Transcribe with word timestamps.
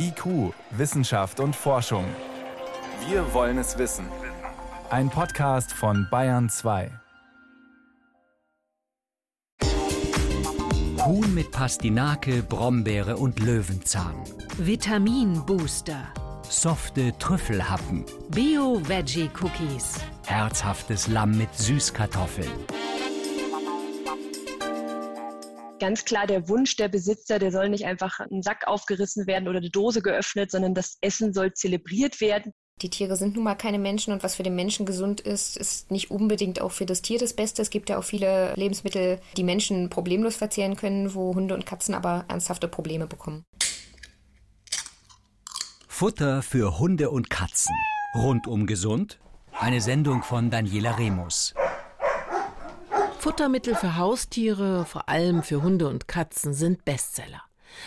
IQ, 0.00 0.54
Wissenschaft 0.70 1.40
und 1.40 1.56
Forschung. 1.56 2.04
Wir 3.08 3.32
wollen 3.34 3.58
es 3.58 3.78
wissen. 3.78 4.06
Ein 4.90 5.10
Podcast 5.10 5.72
von 5.72 6.06
Bayern 6.10 6.48
2. 6.48 6.90
Huhn 11.04 11.34
mit 11.34 11.50
Pastinake, 11.50 12.42
Brombeere 12.42 13.16
und 13.16 13.40
Löwenzahn. 13.40 14.14
Vitaminbooster. 14.56 16.12
Softe 16.48 17.12
Trüffelhappen. 17.18 18.04
Bio-Veggie-Cookies. 18.30 20.00
Herzhaftes 20.26 21.08
Lamm 21.08 21.36
mit 21.36 21.52
Süßkartoffeln. 21.54 22.50
Ganz 25.78 26.04
klar 26.04 26.26
der 26.26 26.48
Wunsch 26.48 26.76
der 26.76 26.88
Besitzer, 26.88 27.38
der 27.38 27.52
soll 27.52 27.68
nicht 27.68 27.86
einfach 27.86 28.20
ein 28.20 28.42
Sack 28.42 28.66
aufgerissen 28.66 29.26
werden 29.26 29.48
oder 29.48 29.58
eine 29.58 29.70
Dose 29.70 30.02
geöffnet, 30.02 30.50
sondern 30.50 30.74
das 30.74 30.98
Essen 31.00 31.32
soll 31.32 31.52
zelebriert 31.52 32.20
werden. 32.20 32.52
Die 32.82 32.90
Tiere 32.90 33.16
sind 33.16 33.34
nun 33.34 33.42
mal 33.42 33.56
keine 33.56 33.78
Menschen 33.78 34.12
und 34.12 34.22
was 34.22 34.36
für 34.36 34.44
den 34.44 34.54
Menschen 34.54 34.86
gesund 34.86 35.20
ist, 35.20 35.56
ist 35.56 35.90
nicht 35.90 36.12
unbedingt 36.12 36.60
auch 36.60 36.70
für 36.70 36.86
das 36.86 37.02
Tier 37.02 37.18
das 37.18 37.34
Beste. 37.34 37.60
Es 37.60 37.70
gibt 37.70 37.90
ja 37.90 37.98
auch 37.98 38.04
viele 38.04 38.54
Lebensmittel, 38.54 39.18
die 39.36 39.42
Menschen 39.42 39.90
problemlos 39.90 40.36
verzehren 40.36 40.76
können, 40.76 41.14
wo 41.14 41.34
Hunde 41.34 41.54
und 41.54 41.66
Katzen 41.66 41.94
aber 41.94 42.24
ernsthafte 42.28 42.68
Probleme 42.68 43.08
bekommen. 43.08 43.42
Futter 45.88 46.42
für 46.42 46.78
Hunde 46.78 47.10
und 47.10 47.30
Katzen. 47.30 47.74
Rundum 48.14 48.66
gesund. 48.66 49.18
Eine 49.58 49.80
Sendung 49.80 50.22
von 50.22 50.50
Daniela 50.50 50.92
Remus. 50.92 51.54
Futtermittel 53.18 53.74
für 53.74 53.96
Haustiere, 53.96 54.84
vor 54.84 55.08
allem 55.08 55.42
für 55.42 55.60
Hunde 55.60 55.88
und 55.88 56.06
Katzen, 56.06 56.54
sind 56.54 56.84
Bestseller. 56.84 57.42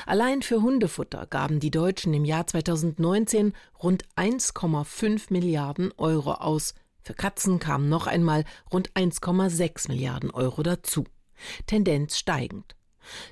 Allein 0.06 0.42
für 0.42 0.62
Hundefutter 0.62 1.26
gaben 1.26 1.62
die 1.62 1.72
Deutschen 1.72 2.14
im 2.14 2.26
Jahr 2.26 2.46
2019 2.48 3.54
rund 3.82 4.04
1,5 4.18 5.28
Milliarden 5.30 5.94
Euro 5.98 6.34
aus. 6.34 6.76
Für 7.02 7.14
Katzen 7.14 7.60
kamen 7.60 7.88
noch 7.88 8.08
einmal 8.08 8.44
rund 8.74 8.92
1,6 8.92 9.88
Milliarden 9.88 10.32
Euro 10.32 10.64
dazu. 10.64 11.06
Tendenz 11.66 12.18
steigend. 12.18 12.76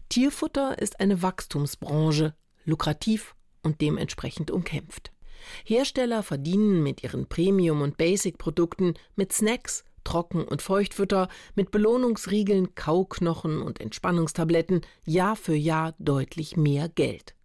Tierfutter 0.08 0.80
ist 0.80 1.02
eine 1.02 1.22
Wachstumsbranche, 1.22 2.34
lukrativ 2.64 3.36
und 3.62 3.82
dementsprechend 3.82 4.52
umkämpft. 4.52 5.12
Hersteller 5.66 6.24
verdienen 6.24 6.82
mit 6.82 7.04
ihren 7.04 7.28
Premium- 7.28 7.82
und 7.82 7.98
Basic-Produkten, 7.98 8.94
mit 9.16 9.34
Snacks, 9.34 9.84
Trocken- 10.04 10.48
und 10.48 10.62
Feuchtfutter, 10.62 11.30
mit 11.56 11.72
Belohnungsriegeln, 11.72 12.76
Kauknochen 12.76 13.62
und 13.62 13.82
Entspannungstabletten 13.82 14.82
Jahr 15.06 15.36
für 15.36 15.56
Jahr 15.56 15.96
deutlich 16.00 16.58
mehr 16.58 16.90
Geld. 16.90 17.36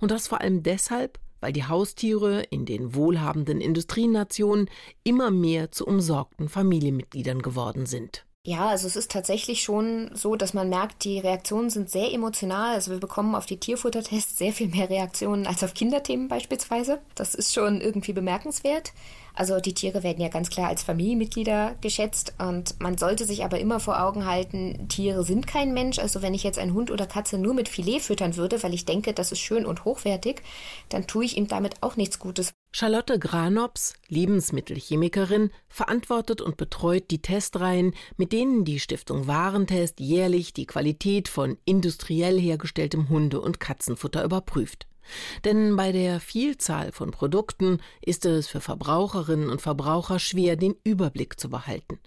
Und 0.00 0.10
das 0.10 0.28
vor 0.28 0.40
allem 0.40 0.62
deshalb, 0.62 1.18
weil 1.40 1.52
die 1.52 1.64
Haustiere 1.64 2.42
in 2.50 2.64
den 2.66 2.94
wohlhabenden 2.94 3.60
Industrienationen 3.60 4.70
immer 5.02 5.30
mehr 5.30 5.72
zu 5.72 5.86
umsorgten 5.86 6.48
Familienmitgliedern 6.48 7.42
geworden 7.42 7.86
sind. 7.86 8.24
Ja, 8.44 8.66
also 8.70 8.88
es 8.88 8.96
ist 8.96 9.12
tatsächlich 9.12 9.62
schon 9.62 10.10
so, 10.14 10.34
dass 10.34 10.52
man 10.52 10.68
merkt, 10.68 11.04
die 11.04 11.20
Reaktionen 11.20 11.70
sind 11.70 11.90
sehr 11.90 12.12
emotional. 12.12 12.74
Also 12.74 12.90
wir 12.90 12.98
bekommen 12.98 13.36
auf 13.36 13.46
die 13.46 13.60
Tierfuttertests 13.60 14.36
sehr 14.36 14.52
viel 14.52 14.68
mehr 14.68 14.90
Reaktionen 14.90 15.46
als 15.46 15.62
auf 15.62 15.74
Kinderthemen 15.74 16.26
beispielsweise. 16.26 17.00
Das 17.14 17.36
ist 17.36 17.54
schon 17.54 17.80
irgendwie 17.80 18.12
bemerkenswert. 18.12 18.92
Also 19.34 19.60
die 19.60 19.74
Tiere 19.74 20.02
werden 20.02 20.20
ja 20.20 20.28
ganz 20.28 20.50
klar 20.50 20.68
als 20.68 20.82
Familienmitglieder 20.82 21.76
geschätzt 21.80 22.34
und 22.38 22.78
man 22.80 22.98
sollte 22.98 23.24
sich 23.24 23.44
aber 23.44 23.58
immer 23.58 23.80
vor 23.80 24.02
Augen 24.02 24.26
halten, 24.26 24.88
Tiere 24.88 25.24
sind 25.24 25.46
kein 25.46 25.72
Mensch. 25.72 25.98
Also 25.98 26.22
wenn 26.22 26.34
ich 26.34 26.42
jetzt 26.42 26.58
einen 26.58 26.74
Hund 26.74 26.90
oder 26.90 27.06
Katze 27.06 27.38
nur 27.38 27.54
mit 27.54 27.68
Filet 27.68 28.00
füttern 28.00 28.36
würde, 28.36 28.62
weil 28.62 28.74
ich 28.74 28.84
denke, 28.84 29.12
das 29.12 29.32
ist 29.32 29.40
schön 29.40 29.64
und 29.64 29.84
hochwertig, 29.84 30.42
dann 30.88 31.06
tue 31.06 31.24
ich 31.24 31.36
ihm 31.36 31.48
damit 31.48 31.82
auch 31.82 31.96
nichts 31.96 32.18
Gutes. 32.18 32.52
Charlotte 32.74 33.18
Granops, 33.18 33.94
Lebensmittelchemikerin, 34.08 35.50
verantwortet 35.68 36.40
und 36.40 36.56
betreut 36.56 37.10
die 37.10 37.20
Testreihen, 37.20 37.94
mit 38.16 38.32
denen 38.32 38.64
die 38.64 38.80
Stiftung 38.80 39.26
Warentest 39.26 40.00
jährlich 40.00 40.54
die 40.54 40.66
Qualität 40.66 41.28
von 41.28 41.58
industriell 41.66 42.40
hergestelltem 42.40 43.10
Hunde- 43.10 43.42
und 43.42 43.60
Katzenfutter 43.60 44.24
überprüft. 44.24 44.86
Denn 45.44 45.76
bei 45.76 45.92
der 45.92 46.20
Vielzahl 46.20 46.92
von 46.92 47.10
Produkten 47.10 47.80
ist 48.00 48.24
es 48.24 48.48
für 48.48 48.60
Verbraucherinnen 48.60 49.50
und 49.50 49.60
Verbraucher 49.60 50.18
schwer, 50.18 50.56
den 50.56 50.76
Überblick 50.84 51.38
zu 51.38 51.50
behalten. 51.50 51.98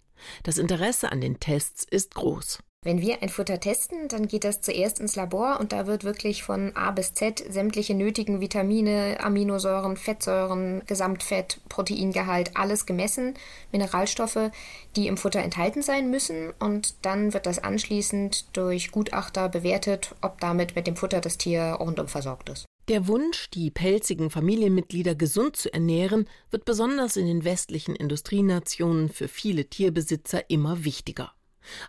Das 0.44 0.57
Interesse 0.57 1.11
an 1.11 1.22
den 1.22 1.39
Tests 1.39 1.85
ist 1.89 2.16
groß. 2.16 2.59
Wenn 2.85 3.01
wir 3.01 3.23
ein 3.23 3.29
Futter 3.29 3.59
testen, 3.59 4.07
dann 4.09 4.28
geht 4.28 4.44
das 4.44 4.61
zuerst 4.61 5.00
ins 5.00 5.16
Labor 5.16 5.59
und 5.59 5.72
da 5.72 5.88
wird 5.88 6.03
wirklich 6.03 6.44
von 6.44 6.75
A 6.75 6.91
bis 6.91 7.16
Z 7.16 7.44
sämtliche 7.50 7.95
nötigen 7.95 8.41
Vitamine, 8.41 9.17
Aminosäuren, 9.22 9.97
Fettsäuren, 9.97 10.83
Gesamtfett, 10.85 11.59
Proteingehalt, 11.67 12.56
alles 12.56 12.85
gemessen, 12.85 13.33
Mineralstoffe, 13.72 14.51
die 14.95 15.07
im 15.07 15.17
Futter 15.17 15.39
enthalten 15.39 15.81
sein 15.81 16.12
müssen 16.12 16.53
und 16.59 16.94
dann 17.01 17.33
wird 17.33 17.47
das 17.47 17.57
anschließend 17.57 18.56
durch 18.56 18.91
Gutachter 18.91 19.50
bewertet, 19.50 20.13
ob 20.22 20.39
damit 20.39 20.75
mit 20.75 20.85
dem 20.85 20.95
Futter 20.95 21.22
das 21.22 21.39
Tier 21.39 21.77
rundum 21.79 22.07
versorgt 22.07 22.50
ist. 22.50 22.66
Der 22.88 23.07
Wunsch, 23.07 23.50
die 23.50 23.72
pelzigen 23.72 24.29
Familienmitglieder 24.29 25.16
gesund 25.16 25.56
zu 25.56 25.73
ernähren, 25.73 26.29
wird 26.51 26.66
besonders 26.66 27.18
in 27.18 27.25
den 27.25 27.44
westlichen 27.44 27.96
Industrienationen 27.96 29.09
für 29.09 29.28
viele 29.28 29.66
Tierbesitzer 29.66 30.51
immer 30.51 30.85
wichtiger. 30.85 31.31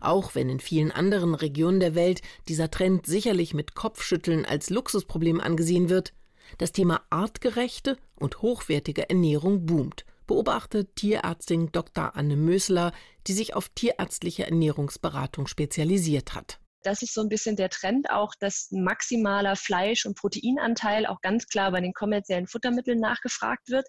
Auch 0.01 0.35
wenn 0.35 0.49
in 0.49 0.59
vielen 0.59 0.91
anderen 0.91 1.35
Regionen 1.35 1.81
der 1.81 1.95
Welt 1.95 2.23
dieser 2.49 2.71
Trend 2.71 3.05
sicherlich 3.05 3.53
mit 3.53 3.75
Kopfschütteln 3.75 4.47
als 4.47 4.71
Luxusproblem 4.71 5.39
angesehen 5.39 5.91
wird, 5.91 6.15
das 6.57 6.73
Thema 6.73 7.03
artgerechte 7.11 7.99
und 8.19 8.41
hochwertige 8.41 9.11
Ernährung 9.11 9.67
boomt, 9.67 10.07
beobachtet 10.27 10.97
Tierärztin 10.97 11.73
Dr. 11.73 12.17
Anne 12.17 12.37
Mösler, 12.37 12.93
die 13.27 13.35
sich 13.35 13.55
auf 13.55 13.69
tierärztliche 13.69 14.47
Ernährungsberatung 14.47 15.47
spezialisiert 15.47 16.35
hat 16.35 16.59
das 16.87 17.03
ist 17.03 17.15
so 17.15 17.21
ein 17.21 17.29
bisschen 17.29 17.57
der 17.57 17.69
Trend 17.69 18.11
auch, 18.11 18.33
dass 18.39 18.69
maximaler 18.71 19.57
Fleisch- 19.57 20.07
und 20.07 20.17
Proteinanteil 20.17 21.07
auch 21.07 21.21
ganz 21.21 21.47
klar 21.47 21.73
bei 21.73 21.81
den 21.81 21.93
kommerziellen 21.93 22.47
Futtermitteln 22.47 23.01
nachgefragt 23.01 23.69
wird. 23.69 23.87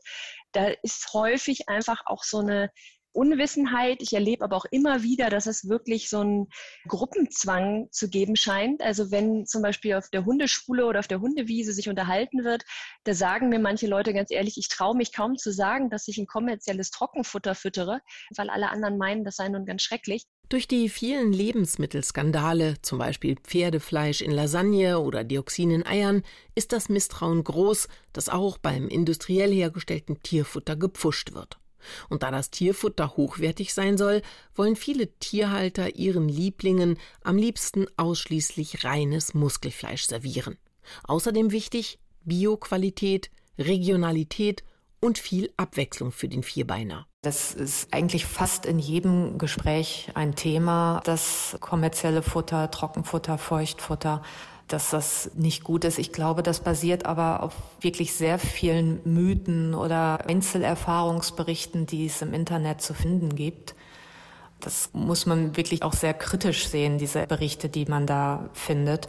Da 0.51 0.69
ist 0.81 1.13
häufig 1.13 1.69
einfach 1.69 2.01
auch 2.05 2.23
so 2.23 2.39
eine 2.39 2.71
Unwissenheit. 3.17 4.01
Ich 4.01 4.13
erlebe 4.13 4.43
aber 4.43 4.55
auch 4.55 4.65
immer 4.69 5.01
wieder, 5.01 5.29
dass 5.29 5.47
es 5.47 5.67
wirklich 5.67 6.09
so 6.09 6.19
einen 6.19 6.47
Gruppenzwang 6.87 7.87
zu 7.91 8.09
geben 8.09 8.35
scheint. 8.35 8.81
Also 8.81 9.11
wenn 9.11 9.45
zum 9.45 9.61
Beispiel 9.61 9.95
auf 9.95 10.09
der 10.09 10.25
Hundeschule 10.25 10.85
oder 10.85 10.99
auf 10.99 11.07
der 11.07 11.19
Hundewiese 11.19 11.73
sich 11.73 11.89
unterhalten 11.89 12.43
wird, 12.43 12.63
da 13.05 13.13
sagen 13.13 13.49
mir 13.49 13.59
manche 13.59 13.87
Leute 13.87 14.13
ganz 14.13 14.31
ehrlich, 14.31 14.57
ich 14.57 14.69
traue 14.69 14.95
mich 14.95 15.13
kaum 15.13 15.35
zu 15.35 15.51
sagen, 15.51 15.89
dass 15.89 16.07
ich 16.07 16.17
ein 16.17 16.27
kommerzielles 16.27 16.91
Trockenfutter 16.91 17.55
füttere, 17.55 18.01
weil 18.35 18.49
alle 18.49 18.69
anderen 18.69 18.97
meinen, 18.97 19.23
das 19.23 19.35
sei 19.35 19.49
nun 19.49 19.65
ganz 19.65 19.81
schrecklich. 19.81 20.25
Durch 20.49 20.65
die 20.65 20.87
vielen 20.87 21.33
Lebensmittelskandale, 21.33 22.75
zum 22.81 22.99
Beispiel 22.99 23.35
Pferdefleisch 23.35 24.21
in 24.21 24.31
Lasagne 24.31 24.97
oder 24.97 25.25
Dioxin 25.25 25.71
in 25.71 25.85
Eiern, 25.85 26.23
ist 26.55 26.71
das 26.71 26.87
Misstrauen 26.87 27.43
groß, 27.43 27.89
dass 28.13 28.29
auch 28.29 28.57
beim 28.57 28.87
industriell 28.87 29.51
hergestellten 29.51 30.23
Tierfutter 30.23 30.77
gepfuscht 30.77 31.33
wird. 31.33 31.59
Und 32.07 32.23
da 32.23 32.31
das 32.31 32.49
Tierfutter 32.49 33.17
hochwertig 33.17 33.73
sein 33.73 33.97
soll, 33.97 34.21
wollen 34.55 34.77
viele 34.77 35.11
Tierhalter 35.19 35.95
ihren 35.97 36.29
Lieblingen 36.29 36.97
am 37.23 37.37
liebsten 37.37 37.85
ausschließlich 37.97 38.85
reines 38.85 39.33
Muskelfleisch 39.33 40.05
servieren. 40.05 40.57
Außerdem 41.03 41.51
wichtig 41.51 41.99
Bioqualität, 42.23 43.31
Regionalität 43.57 44.63
und 45.01 45.17
viel 45.17 45.51
Abwechslung 45.57 46.13
für 46.13 46.29
den 46.29 46.43
Vierbeiner. 46.43 47.05
Das 47.27 47.51
ist 47.51 47.93
eigentlich 47.93 48.25
fast 48.25 48.65
in 48.65 48.79
jedem 48.79 49.37
Gespräch 49.37 50.09
ein 50.13 50.35
Thema, 50.35 51.01
das 51.03 51.57
kommerzielle 51.59 52.21
Futter, 52.21 52.71
Trockenfutter, 52.71 53.37
Feuchtfutter 53.37 54.21
dass 54.69 54.89
das 54.89 55.31
nicht 55.35 55.63
gut 55.63 55.85
ist. 55.85 55.97
Ich 55.97 56.11
glaube, 56.11 56.43
das 56.43 56.59
basiert 56.59 57.05
aber 57.05 57.43
auf 57.43 57.53
wirklich 57.79 58.13
sehr 58.13 58.37
vielen 58.37 58.99
Mythen 59.05 59.73
oder 59.73 60.25
Einzelerfahrungsberichten, 60.27 61.85
die 61.85 62.05
es 62.05 62.21
im 62.21 62.33
Internet 62.33 62.81
zu 62.81 62.93
finden 62.93 63.35
gibt. 63.35 63.75
Das 64.59 64.89
muss 64.91 65.25
man 65.25 65.55
wirklich 65.55 65.83
auch 65.83 65.93
sehr 65.93 66.13
kritisch 66.13 66.67
sehen, 66.67 66.97
diese 66.97 67.27
Berichte, 67.27 67.69
die 67.69 67.85
man 67.85 68.07
da 68.07 68.49
findet. 68.51 69.07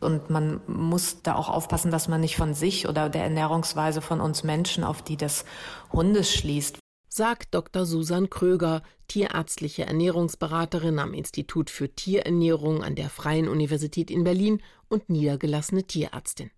Und 0.00 0.30
man 0.30 0.60
muss 0.66 1.22
da 1.22 1.36
auch 1.36 1.48
aufpassen, 1.48 1.92
dass 1.92 2.08
man 2.08 2.20
nicht 2.20 2.36
von 2.36 2.54
sich 2.54 2.88
oder 2.88 3.08
der 3.08 3.22
Ernährungsweise 3.22 4.00
von 4.00 4.20
uns 4.20 4.42
Menschen 4.42 4.82
auf 4.82 5.02
die 5.02 5.16
des 5.16 5.44
Hundes 5.92 6.32
schließt 6.32 6.78
sagt 7.18 7.52
Dr. 7.52 7.84
Susan 7.84 8.30
Kröger, 8.30 8.80
tierärztliche 9.08 9.84
Ernährungsberaterin 9.84 11.00
am 11.00 11.14
Institut 11.14 11.68
für 11.68 11.88
Tierernährung 11.88 12.84
an 12.84 12.94
der 12.94 13.10
Freien 13.10 13.48
Universität 13.48 14.08
in 14.08 14.22
Berlin 14.22 14.62
und 14.88 15.10
niedergelassene 15.10 15.82
Tierärztin. 15.82 16.52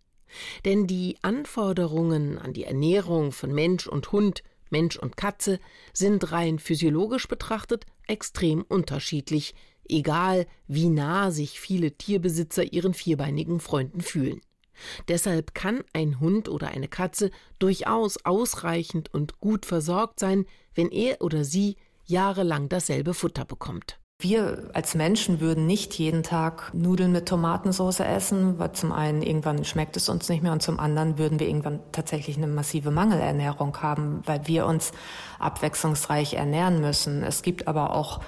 Denn 0.66 0.86
die 0.86 1.16
Anforderungen 1.22 2.36
an 2.36 2.52
die 2.52 2.64
Ernährung 2.64 3.32
von 3.32 3.54
Mensch 3.54 3.86
und 3.86 4.12
Hund, 4.12 4.42
Mensch 4.68 4.98
und 4.98 5.16
Katze 5.16 5.60
sind 5.94 6.30
rein 6.30 6.58
physiologisch 6.58 7.26
betrachtet 7.26 7.86
extrem 8.06 8.60
unterschiedlich, 8.60 9.54
egal 9.88 10.46
wie 10.68 10.90
nah 10.90 11.30
sich 11.30 11.58
viele 11.58 11.92
Tierbesitzer 11.92 12.70
ihren 12.70 12.92
vierbeinigen 12.92 13.60
Freunden 13.60 14.02
fühlen. 14.02 14.42
Deshalb 15.08 15.54
kann 15.54 15.82
ein 15.92 16.20
Hund 16.20 16.48
oder 16.48 16.68
eine 16.68 16.88
Katze 16.88 17.30
durchaus 17.58 18.24
ausreichend 18.24 19.12
und 19.12 19.40
gut 19.40 19.66
versorgt 19.66 20.20
sein, 20.20 20.46
wenn 20.74 20.90
er 20.90 21.20
oder 21.20 21.44
sie 21.44 21.76
jahrelang 22.04 22.68
dasselbe 22.68 23.14
Futter 23.14 23.44
bekommt. 23.44 24.00
Wir 24.22 24.68
als 24.74 24.94
Menschen 24.94 25.40
würden 25.40 25.66
nicht 25.66 25.94
jeden 25.94 26.22
Tag 26.22 26.74
Nudeln 26.74 27.10
mit 27.10 27.26
Tomatensauce 27.26 28.00
essen, 28.00 28.58
weil 28.58 28.72
zum 28.72 28.92
einen 28.92 29.22
irgendwann 29.22 29.64
schmeckt 29.64 29.96
es 29.96 30.10
uns 30.10 30.28
nicht 30.28 30.42
mehr 30.42 30.52
und 30.52 30.62
zum 30.62 30.78
anderen 30.78 31.16
würden 31.16 31.40
wir 31.40 31.48
irgendwann 31.48 31.80
tatsächlich 31.90 32.36
eine 32.36 32.46
massive 32.46 32.90
Mangelernährung 32.90 33.80
haben, 33.80 34.20
weil 34.26 34.46
wir 34.46 34.66
uns 34.66 34.92
abwechslungsreich 35.38 36.34
ernähren 36.34 36.82
müssen. 36.82 37.22
Es 37.22 37.40
gibt 37.40 37.66
aber 37.66 37.94
auch 37.94 38.20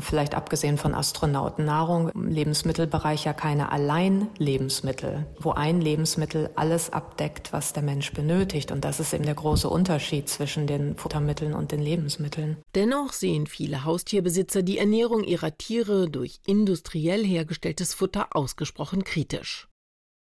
vielleicht 0.00 0.34
abgesehen 0.34 0.78
von 0.78 0.94
Astronautennahrung, 0.94 2.08
im 2.10 2.28
Lebensmittelbereich 2.28 3.24
ja 3.24 3.32
keine 3.32 3.72
Allein-Lebensmittel, 3.72 5.26
wo 5.40 5.52
ein 5.52 5.80
Lebensmittel 5.80 6.50
alles 6.56 6.90
abdeckt, 6.90 7.52
was 7.52 7.72
der 7.72 7.82
Mensch 7.82 8.12
benötigt. 8.12 8.70
Und 8.70 8.84
das 8.84 9.00
ist 9.00 9.12
eben 9.12 9.24
der 9.24 9.34
große 9.34 9.68
Unterschied 9.68 10.28
zwischen 10.28 10.66
den 10.66 10.96
Futtermitteln 10.96 11.54
und 11.54 11.72
den 11.72 11.80
Lebensmitteln. 11.80 12.56
Dennoch 12.74 13.12
sehen 13.12 13.46
viele 13.46 13.84
Haustierbesitzer 13.84 14.62
die 14.62 14.78
Ernährung 14.78 15.24
ihrer 15.24 15.56
Tiere 15.56 16.08
durch 16.08 16.40
industriell 16.46 17.24
hergestelltes 17.24 17.94
Futter 17.94 18.28
ausgesprochen 18.32 19.04
kritisch. 19.04 19.68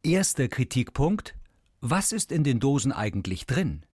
Erster 0.02 0.48
Kritikpunkt. 0.48 1.34
Was 1.80 2.12
ist 2.12 2.32
in 2.32 2.44
den 2.44 2.60
Dosen 2.60 2.92
eigentlich 2.92 3.46
drin? 3.46 3.84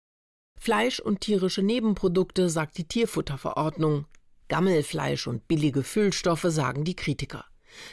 Fleisch 0.59 1.01
und 1.01 1.21
tierische 1.21 1.63
Nebenprodukte, 1.63 2.49
sagt 2.49 2.79
die 2.79 2.85
Tierfutterverordnung. 2.85 4.07
Gammelfleisch 4.49 5.27
und 5.27 5.49
billige 5.49 5.83
Füllstoffe, 5.83 6.47
sagen 6.49 6.85
die 6.85 6.97
Kritiker. 6.97 7.45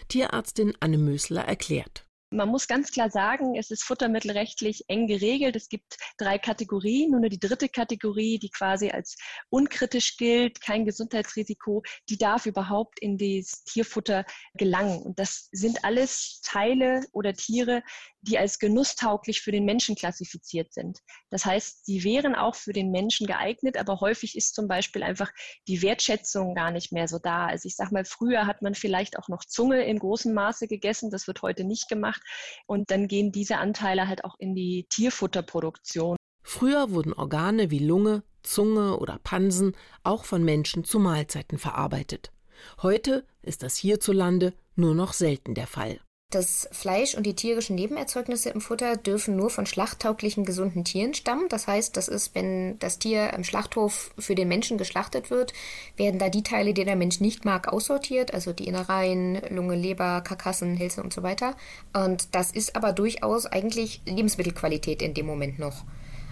Tierärztin 0.07 0.73
Anne 0.79 0.97
Mösler 0.97 1.43
erklärt. 1.43 2.08
Man 2.31 2.49
muss 2.49 2.67
ganz 2.67 2.91
klar 2.91 3.09
sagen, 3.09 3.55
es 3.55 3.71
ist 3.71 3.83
futtermittelrechtlich 3.83 4.83
eng 4.87 5.07
geregelt. 5.07 5.55
Es 5.55 5.67
gibt 5.67 5.97
drei 6.19 6.37
Kategorien. 6.37 7.09
Nur 7.09 7.27
die 7.27 7.39
dritte 7.39 7.69
Kategorie, 7.69 8.37
die 8.37 8.51
quasi 8.51 8.91
als 8.91 9.17
unkritisch 9.49 10.15
gilt, 10.15 10.61
kein 10.61 10.85
Gesundheitsrisiko, 10.85 11.81
die 12.07 12.19
darf 12.19 12.45
überhaupt 12.45 12.99
in 12.99 13.17
das 13.17 13.63
Tierfutter 13.63 14.25
gelangen. 14.53 15.01
Und 15.01 15.17
das 15.17 15.49
sind 15.51 15.83
alles 15.83 16.41
Teile 16.43 17.01
oder 17.13 17.33
Tiere, 17.33 17.81
die 18.21 18.37
als 18.37 18.59
genusstauglich 18.59 19.41
für 19.41 19.51
den 19.51 19.65
Menschen 19.65 19.95
klassifiziert 19.95 20.71
sind. 20.71 20.99
Das 21.31 21.45
heißt, 21.45 21.85
sie 21.85 22.03
wären 22.03 22.35
auch 22.35 22.53
für 22.53 22.73
den 22.73 22.91
Menschen 22.91 23.25
geeignet, 23.25 23.77
aber 23.77 24.01
häufig 24.01 24.35
ist 24.37 24.53
zum 24.53 24.67
Beispiel 24.67 25.01
einfach 25.01 25.31
die 25.67 25.81
Wertschätzung 25.81 26.53
gar 26.53 26.69
nicht 26.69 26.91
mehr 26.91 27.07
so 27.07 27.17
da. 27.17 27.47
Also 27.47 27.65
ich 27.67 27.75
sage 27.75 27.93
mal, 27.93 28.05
früher 28.05 28.45
hat 28.45 28.61
man 28.61 28.75
vielleicht 28.75 29.17
auch 29.17 29.29
noch 29.29 29.45
Zunge 29.45 29.83
in 29.83 29.97
großem 29.97 30.33
Maße 30.33 30.67
gegessen. 30.67 31.09
Das 31.09 31.25
wird 31.25 31.41
heute 31.41 31.63
nicht 31.63 31.87
gemacht 31.87 32.18
gemacht. 32.19 32.63
Und 32.65 32.91
dann 32.91 33.07
gehen 33.07 33.31
diese 33.31 33.57
Anteile 33.57 34.07
halt 34.07 34.23
auch 34.23 34.35
in 34.39 34.55
die 34.55 34.85
Tierfutterproduktion. 34.89 36.17
Früher 36.43 36.91
wurden 36.91 37.13
Organe 37.13 37.71
wie 37.71 37.79
Lunge, 37.79 38.23
Zunge 38.43 38.97
oder 38.97 39.19
Pansen 39.23 39.75
auch 40.03 40.25
von 40.25 40.43
Menschen 40.43 40.83
zu 40.83 40.99
Mahlzeiten 40.99 41.57
verarbeitet. 41.57 42.31
Heute 42.81 43.25
ist 43.41 43.63
das 43.63 43.75
hierzulande 43.75 44.53
nur 44.75 44.95
noch 44.95 45.13
selten 45.13 45.53
der 45.53 45.67
Fall. 45.67 45.99
Das 46.31 46.69
Fleisch 46.71 47.15
und 47.15 47.25
die 47.25 47.33
tierischen 47.33 47.75
Nebenerzeugnisse 47.75 48.51
im 48.51 48.61
Futter 48.61 48.97
dürfen 48.97 49.35
nur 49.35 49.49
von 49.49 49.65
schlachttauglichen 49.65 50.45
gesunden 50.45 50.83
Tieren 50.83 51.15
stammen. 51.15 51.49
Das 51.49 51.65
heißt, 51.65 51.97
das 51.97 52.07
ist, 52.07 52.35
wenn 52.35 52.77
das 52.77 52.99
Tier 52.99 53.33
im 53.33 53.43
Schlachthof 53.43 54.11
für 54.15 54.35
den 54.35 54.47
Menschen 54.47 54.77
geschlachtet 54.77 55.31
wird, 55.31 55.53
werden 55.97 56.19
da 56.19 56.29
die 56.29 56.43
Teile, 56.43 56.75
die 56.75 56.85
der 56.85 56.97
Mensch 56.97 57.19
nicht 57.19 57.45
mag, 57.45 57.73
aussortiert, 57.73 58.31
also 58.31 58.53
die 58.53 58.67
Innereien, 58.67 59.41
Lunge, 59.49 59.75
Leber, 59.75 60.21
Karkassen, 60.21 60.77
Hälse 60.77 61.01
und 61.01 61.13
so 61.13 61.23
weiter. 61.23 61.55
Und 61.93 62.35
das 62.35 62.51
ist 62.51 62.75
aber 62.75 62.93
durchaus 62.93 63.47
eigentlich 63.47 64.03
Lebensmittelqualität 64.05 65.01
in 65.01 65.15
dem 65.15 65.25
Moment 65.25 65.57
noch. 65.57 65.83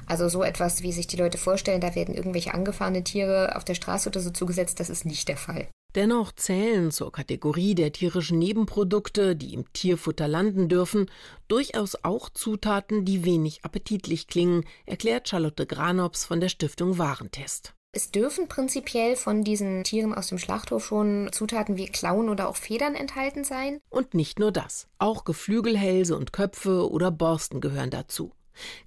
Also 0.05 0.29
so 0.29 0.44
etwas, 0.44 0.83
wie 0.83 0.91
sich 0.91 1.07
die 1.07 1.17
Leute 1.17 1.39
vorstellen, 1.39 1.81
da 1.81 1.95
werden 1.95 2.13
irgendwelche 2.13 2.53
angefahrene 2.53 3.03
Tiere 3.03 3.55
auf 3.55 3.65
der 3.65 3.73
Straße 3.73 4.09
oder 4.09 4.19
so 4.19 4.29
zugesetzt, 4.29 4.79
das 4.79 4.91
ist 4.91 5.05
nicht 5.05 5.27
der 5.27 5.38
Fall. 5.38 5.67
Dennoch 5.97 6.31
zählen 6.31 6.91
zur 6.91 7.11
Kategorie 7.11 7.73
der 7.73 7.91
tierischen 7.91 8.38
Nebenprodukte, 8.38 9.35
die 9.35 9.55
im 9.55 9.65
Tierfutter 9.73 10.27
landen 10.27 10.69
dürfen, 10.69 11.09
durchaus 11.47 12.03
auch 12.03 12.29
Zutaten, 12.29 13.03
die 13.03 13.25
wenig 13.25 13.65
appetitlich 13.65 14.27
klingen, 14.27 14.63
erklärt 14.85 15.27
Charlotte 15.27 15.65
Granops 15.65 16.23
von 16.23 16.39
der 16.39 16.49
Stiftung 16.49 16.99
Warentest. 16.99 17.73
Es 17.94 18.11
dürfen 18.11 18.47
prinzipiell 18.47 19.15
von 19.15 19.44
diesen 19.44 19.83
Tieren 19.83 20.13
aus 20.13 20.27
dem 20.27 20.38
Schlachthof 20.38 20.85
schon 20.85 21.29
Zutaten 21.31 21.77
wie 21.77 21.88
Klauen 21.88 22.29
oder 22.29 22.47
auch 22.47 22.57
Federn 22.57 22.94
enthalten 22.94 23.44
sein. 23.44 23.79
Und 23.89 24.13
nicht 24.13 24.38
nur 24.38 24.51
das. 24.51 24.88
Auch 24.99 25.25
Geflügelhälse 25.25 26.15
und 26.15 26.31
Köpfe 26.31 26.91
oder 26.91 27.09
Borsten 27.09 27.59
gehören 27.59 27.89
dazu. 27.89 28.33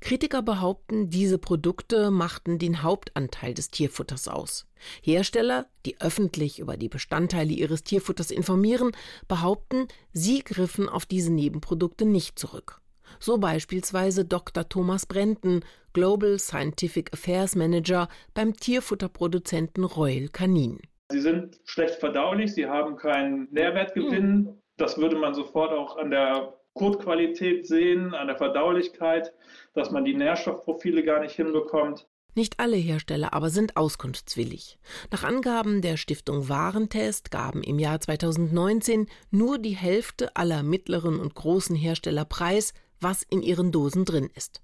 Kritiker 0.00 0.42
behaupten, 0.42 1.10
diese 1.10 1.38
Produkte 1.38 2.10
machten 2.10 2.58
den 2.58 2.82
Hauptanteil 2.82 3.54
des 3.54 3.70
Tierfutters 3.70 4.28
aus. 4.28 4.66
Hersteller, 5.02 5.66
die 5.86 6.00
öffentlich 6.00 6.58
über 6.58 6.76
die 6.76 6.88
Bestandteile 6.88 7.52
ihres 7.52 7.82
Tierfutters 7.82 8.30
informieren, 8.30 8.92
behaupten, 9.28 9.86
sie 10.12 10.42
griffen 10.42 10.88
auf 10.88 11.06
diese 11.06 11.32
Nebenprodukte 11.32 12.04
nicht 12.04 12.38
zurück. 12.38 12.80
So 13.18 13.38
beispielsweise 13.38 14.24
Dr. 14.24 14.68
Thomas 14.68 15.06
Brenten, 15.06 15.64
Global 15.92 16.38
Scientific 16.38 17.12
Affairs 17.12 17.56
Manager 17.56 18.08
beim 18.34 18.54
Tierfutterproduzenten 18.54 19.84
Royal 19.84 20.28
Canin. 20.28 20.78
Sie 21.10 21.20
sind 21.20 21.60
schlecht 21.64 21.96
verdaulich, 21.96 22.54
sie 22.54 22.66
haben 22.66 22.96
keinen 22.96 23.48
Nährwertgewinn. 23.50 24.46
Hm. 24.46 24.62
Das 24.76 24.96
würde 24.96 25.16
man 25.16 25.34
sofort 25.34 25.72
auch 25.72 25.96
an 25.96 26.10
der 26.10 26.54
Kotqualität 26.80 27.66
sehen, 27.66 28.14
an 28.14 28.28
der 28.28 28.38
Verdaulichkeit, 28.38 29.34
dass 29.74 29.90
man 29.90 30.06
die 30.06 30.14
Nährstoffprofile 30.14 31.04
gar 31.04 31.20
nicht 31.20 31.36
hinbekommt. 31.36 32.08
Nicht 32.34 32.58
alle 32.58 32.78
Hersteller 32.78 33.34
aber 33.34 33.50
sind 33.50 33.76
auskunftswillig. 33.76 34.78
Nach 35.10 35.22
Angaben 35.22 35.82
der 35.82 35.98
Stiftung 35.98 36.48
Warentest 36.48 37.30
gaben 37.30 37.62
im 37.62 37.78
Jahr 37.78 38.00
2019 38.00 39.08
nur 39.30 39.58
die 39.58 39.76
Hälfte 39.76 40.34
aller 40.36 40.62
mittleren 40.62 41.20
und 41.20 41.34
großen 41.34 41.76
Hersteller 41.76 42.24
preis, 42.24 42.72
was 42.98 43.24
in 43.24 43.42
ihren 43.42 43.72
Dosen 43.72 44.06
drin 44.06 44.30
ist. 44.34 44.62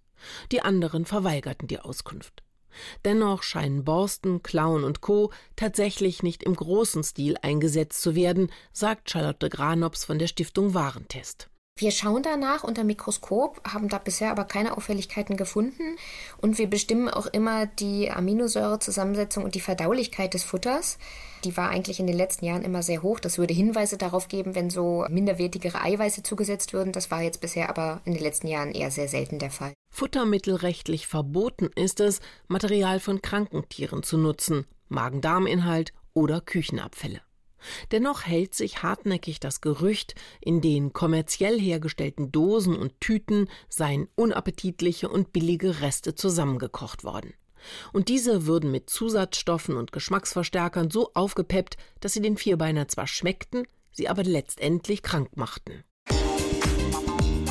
Die 0.53 0.63
anderen 0.63 1.05
verweigerten 1.05 1.69
die 1.69 1.81
Auskunft. 1.81 2.43
Dennoch 3.05 3.43
scheinen 3.43 3.85
Borsten, 3.85 4.43
Klauen 4.43 4.85
und 4.85 5.03
Co. 5.03 5.33
tatsächlich 5.55 6.23
nicht 6.23 6.45
im 6.45 6.57
großen 6.57 7.05
Stil 7.05 7.37
eingesetzt 7.43 8.01
zu 8.01 8.15
werden, 8.15 8.51
sagt 8.73 9.11
Charlotte 9.11 9.51
Granops 9.51 10.07
von 10.07 10.19
der 10.19 10.29
Stiftung 10.29 10.73
Warentest. 10.73 11.51
Wir 11.79 11.91
schauen 11.91 12.23
danach 12.23 12.65
unter 12.65 12.85
Mikroskop, 12.85 13.61
haben 13.71 13.91
da 13.91 13.99
bisher 13.99 14.31
aber 14.31 14.45
keine 14.45 14.79
Auffälligkeiten 14.79 15.37
gefunden 15.37 15.99
und 16.39 16.57
wir 16.57 16.71
bestimmen 16.71 17.11
auch 17.11 17.27
immer 17.27 17.67
die 17.67 18.11
Aminosäurezusammensetzung 18.11 19.45
und 19.45 19.55
die 19.55 19.61
Verdaulichkeit 19.61 20.33
des 20.33 20.43
Futters. 20.43 20.97
Die 21.45 21.55
war 21.59 21.69
eigentlich 21.69 22.01
in 22.01 22.07
den 22.07 22.17
letzten 22.17 22.47
Jahren 22.47 22.63
immer 22.63 22.83
sehr 22.83 23.03
hoch. 23.03 23.21
Das 23.21 23.37
würde 23.37 23.53
Hinweise 23.53 23.99
darauf 23.99 24.29
geben, 24.29 24.55
wenn 24.55 24.71
so 24.71 25.05
minderwertigere 25.11 25.83
Eiweiße 25.83 26.23
zugesetzt 26.23 26.73
würden. 26.73 26.93
Das 26.93 27.11
war 27.11 27.21
jetzt 27.21 27.43
bisher 27.43 27.69
aber 27.69 28.01
in 28.07 28.15
den 28.15 28.23
letzten 28.23 28.47
Jahren 28.47 28.73
eher 28.73 28.91
sehr 28.91 29.09
selten 29.09 29.39
der 29.39 29.51
Fall. 29.51 29.75
Futtermittelrechtlich 29.93 31.07
verboten 31.07 31.69
ist 31.77 32.01
es, 32.01 32.21
Material 32.49 33.01
von 33.01 33.21
Krankentieren 33.21 34.03
zu 34.03 34.17
nutzen, 34.17 34.67
Magen-Darm-Inhalt 34.89 35.93
oder 36.15 36.41
Küchenabfälle. 36.41 37.21
Dennoch 37.91 38.23
hält 38.27 38.55
sich 38.55 38.83
hartnäckig 38.83 39.41
das 39.41 39.61
Gerücht, 39.61 40.15
in 40.41 40.61
den 40.61 40.93
kommerziell 40.93 41.61
hergestellten 41.61 42.33
Dosen 42.33 42.77
und 42.77 43.01
Tüten 43.01 43.49
seien 43.69 44.09
unappetitliche 44.15 45.09
und 45.09 45.33
billige 45.33 45.81
Reste 45.81 46.15
zusammengekocht 46.15 47.05
worden. 47.05 47.35
Und 47.93 48.09
diese 48.09 48.47
würden 48.47 48.71
mit 48.71 48.91
Zusatzstoffen 48.91 49.77
und 49.77 49.93
Geschmacksverstärkern 49.93 50.91
so 50.91 51.11
aufgepeppt, 51.15 51.77
dass 52.01 52.13
sie 52.13 52.21
den 52.21 52.37
Vierbeiner 52.37 52.89
zwar 52.89 53.07
schmeckten, 53.07 53.67
sie 53.91 54.09
aber 54.09 54.23
letztendlich 54.23 55.03
krank 55.03 55.37
machten. 55.37 55.85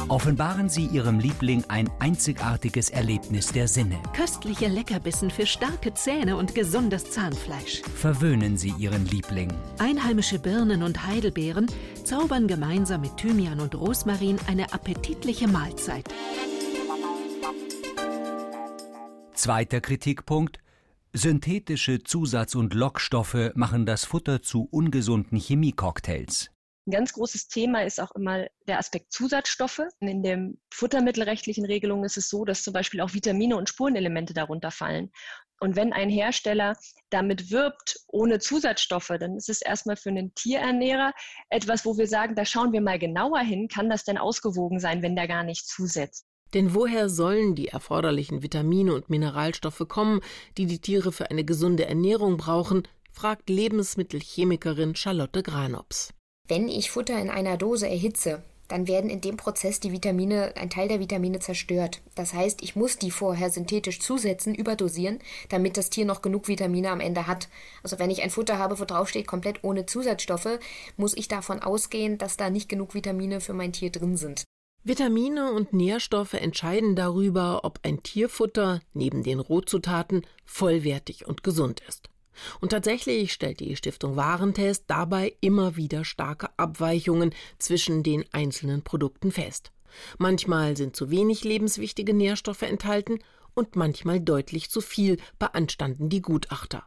Offenbaren 0.07 0.69
Sie 0.69 0.85
Ihrem 0.85 1.19
Liebling 1.19 1.63
ein 1.67 1.89
einzigartiges 1.99 2.91
Erlebnis 2.91 3.47
der 3.47 3.67
Sinne. 3.67 3.97
Köstliche 4.13 4.67
Leckerbissen 4.67 5.31
für 5.31 5.47
starke 5.47 5.95
Zähne 5.95 6.37
und 6.37 6.53
gesundes 6.53 7.09
Zahnfleisch. 7.09 7.81
Verwöhnen 7.81 8.55
Sie 8.55 8.71
Ihren 8.77 9.07
Liebling. 9.07 9.51
Einheimische 9.79 10.37
Birnen 10.37 10.83
und 10.83 11.07
Heidelbeeren 11.07 11.65
zaubern 12.03 12.47
gemeinsam 12.47 13.01
mit 13.01 13.17
Thymian 13.17 13.59
und 13.59 13.73
Rosmarin 13.73 14.37
eine 14.45 14.73
appetitliche 14.73 15.47
Mahlzeit. 15.47 16.07
Zweiter 19.33 19.81
Kritikpunkt. 19.81 20.59
Synthetische 21.13 22.03
Zusatz- 22.03 22.55
und 22.55 22.75
Lockstoffe 22.75 23.51
machen 23.55 23.87
das 23.87 24.05
Futter 24.05 24.43
zu 24.43 24.67
ungesunden 24.69 25.39
Chemiecocktails. 25.39 26.51
Ein 26.87 26.91
ganz 26.91 27.13
großes 27.13 27.47
Thema 27.47 27.83
ist 27.83 27.99
auch 27.99 28.11
immer 28.11 28.45
der 28.67 28.77
Aspekt 28.77 29.11
Zusatzstoffe. 29.11 29.81
In 30.01 30.21
den 30.21 30.59
futtermittelrechtlichen 30.71 31.65
Regelungen 31.65 32.03
ist 32.03 32.17
es 32.17 32.29
so, 32.29 32.45
dass 32.45 32.61
zum 32.61 32.73
Beispiel 32.73 33.01
auch 33.01 33.13
Vitamine 33.13 33.57
und 33.57 33.69
Spurenelemente 33.69 34.35
darunter 34.35 34.69
fallen. 34.69 35.11
Und 35.59 35.75
wenn 35.75 35.93
ein 35.93 36.09
Hersteller 36.09 36.75
damit 37.09 37.49
wirbt, 37.49 37.97
ohne 38.07 38.39
Zusatzstoffe, 38.39 39.11
dann 39.19 39.35
ist 39.35 39.49
es 39.49 39.61
erstmal 39.61 39.95
für 39.95 40.09
einen 40.09 40.35
Tierernährer 40.35 41.13
etwas, 41.49 41.85
wo 41.85 41.97
wir 41.97 42.07
sagen, 42.07 42.35
da 42.35 42.45
schauen 42.45 42.71
wir 42.71 42.81
mal 42.81 42.99
genauer 42.99 43.39
hin, 43.39 43.67
kann 43.67 43.89
das 43.89 44.03
denn 44.03 44.17
ausgewogen 44.17 44.79
sein, 44.79 45.01
wenn 45.01 45.15
der 45.15 45.27
gar 45.27 45.43
nicht 45.43 45.67
zusetzt. 45.67 46.27
Denn 46.53 46.75
woher 46.75 47.09
sollen 47.09 47.55
die 47.55 47.69
erforderlichen 47.69 48.43
Vitamine 48.43 48.93
und 48.93 49.09
Mineralstoffe 49.09 49.85
kommen, 49.87 50.21
die 50.57 50.67
die 50.67 50.79
Tiere 50.79 51.11
für 51.11 51.31
eine 51.31 51.45
gesunde 51.45 51.85
Ernährung 51.85 52.37
brauchen, 52.37 52.87
fragt 53.11 53.49
Lebensmittelchemikerin 53.49 54.95
Charlotte 54.95 55.41
Granops. 55.41 56.14
Wenn 56.47 56.67
ich 56.67 56.91
Futter 56.91 57.19
in 57.19 57.31
einer 57.31 57.57
Dose 57.57 57.89
erhitze, 57.89 58.43
dann 58.67 58.87
werden 58.87 59.09
in 59.09 59.21
dem 59.21 59.37
Prozess 59.37 59.79
die 59.79 59.91
Vitamine, 59.91 60.53
ein 60.55 60.69
Teil 60.69 60.87
der 60.87 60.99
Vitamine 60.99 61.39
zerstört. 61.39 62.01
Das 62.13 62.33
heißt, 62.33 62.63
ich 62.63 62.75
muss 62.75 62.97
die 62.97 63.11
vorher 63.11 63.49
synthetisch 63.49 63.99
zusetzen, 63.99 64.53
überdosieren, 64.53 65.19
damit 65.49 65.77
das 65.77 65.89
Tier 65.89 66.05
noch 66.05 66.21
genug 66.21 66.47
Vitamine 66.47 66.89
am 66.89 66.99
Ende 66.99 67.27
hat. 67.27 67.47
Also 67.83 67.97
wenn 67.99 68.11
ich 68.11 68.21
ein 68.21 68.29
Futter 68.29 68.59
habe, 68.59 68.79
wo 68.79 68.85
draufsteht 68.85 69.27
komplett 69.27 69.63
ohne 69.63 69.85
Zusatzstoffe, 69.85 70.59
muss 70.97 71.15
ich 71.15 71.27
davon 71.27 71.61
ausgehen, 71.61 72.17
dass 72.17 72.37
da 72.37 72.49
nicht 72.49 72.69
genug 72.69 72.93
Vitamine 72.93 73.41
für 73.41 73.53
mein 73.53 73.73
Tier 73.73 73.91
drin 73.91 74.17
sind. 74.17 74.43
Vitamine 74.83 75.51
und 75.51 75.73
Nährstoffe 75.73 76.33
entscheiden 76.33 76.95
darüber, 76.95 77.61
ob 77.63 77.79
ein 77.81 78.03
Tierfutter 78.03 78.81
neben 78.93 79.23
den 79.23 79.39
Rohzutaten 79.39 80.27
vollwertig 80.45 81.25
und 81.25 81.43
gesund 81.43 81.81
ist. 81.87 82.09
Und 82.61 82.69
tatsächlich 82.69 83.33
stellt 83.33 83.59
die 83.59 83.75
Stiftung 83.75 84.15
Warentest 84.15 84.85
dabei 84.87 85.35
immer 85.41 85.75
wieder 85.75 86.05
starke 86.05 86.49
Abweichungen 86.57 87.33
zwischen 87.59 88.03
den 88.03 88.25
einzelnen 88.31 88.83
Produkten 88.83 89.31
fest. 89.31 89.71
Manchmal 90.17 90.75
sind 90.75 90.95
zu 90.95 91.09
wenig 91.09 91.43
lebenswichtige 91.43 92.13
Nährstoffe 92.13 92.63
enthalten 92.63 93.19
und 93.53 93.75
manchmal 93.75 94.19
deutlich 94.19 94.69
zu 94.69 94.81
viel, 94.81 95.17
beanstanden 95.39 96.09
die 96.09 96.21
Gutachter. 96.21 96.83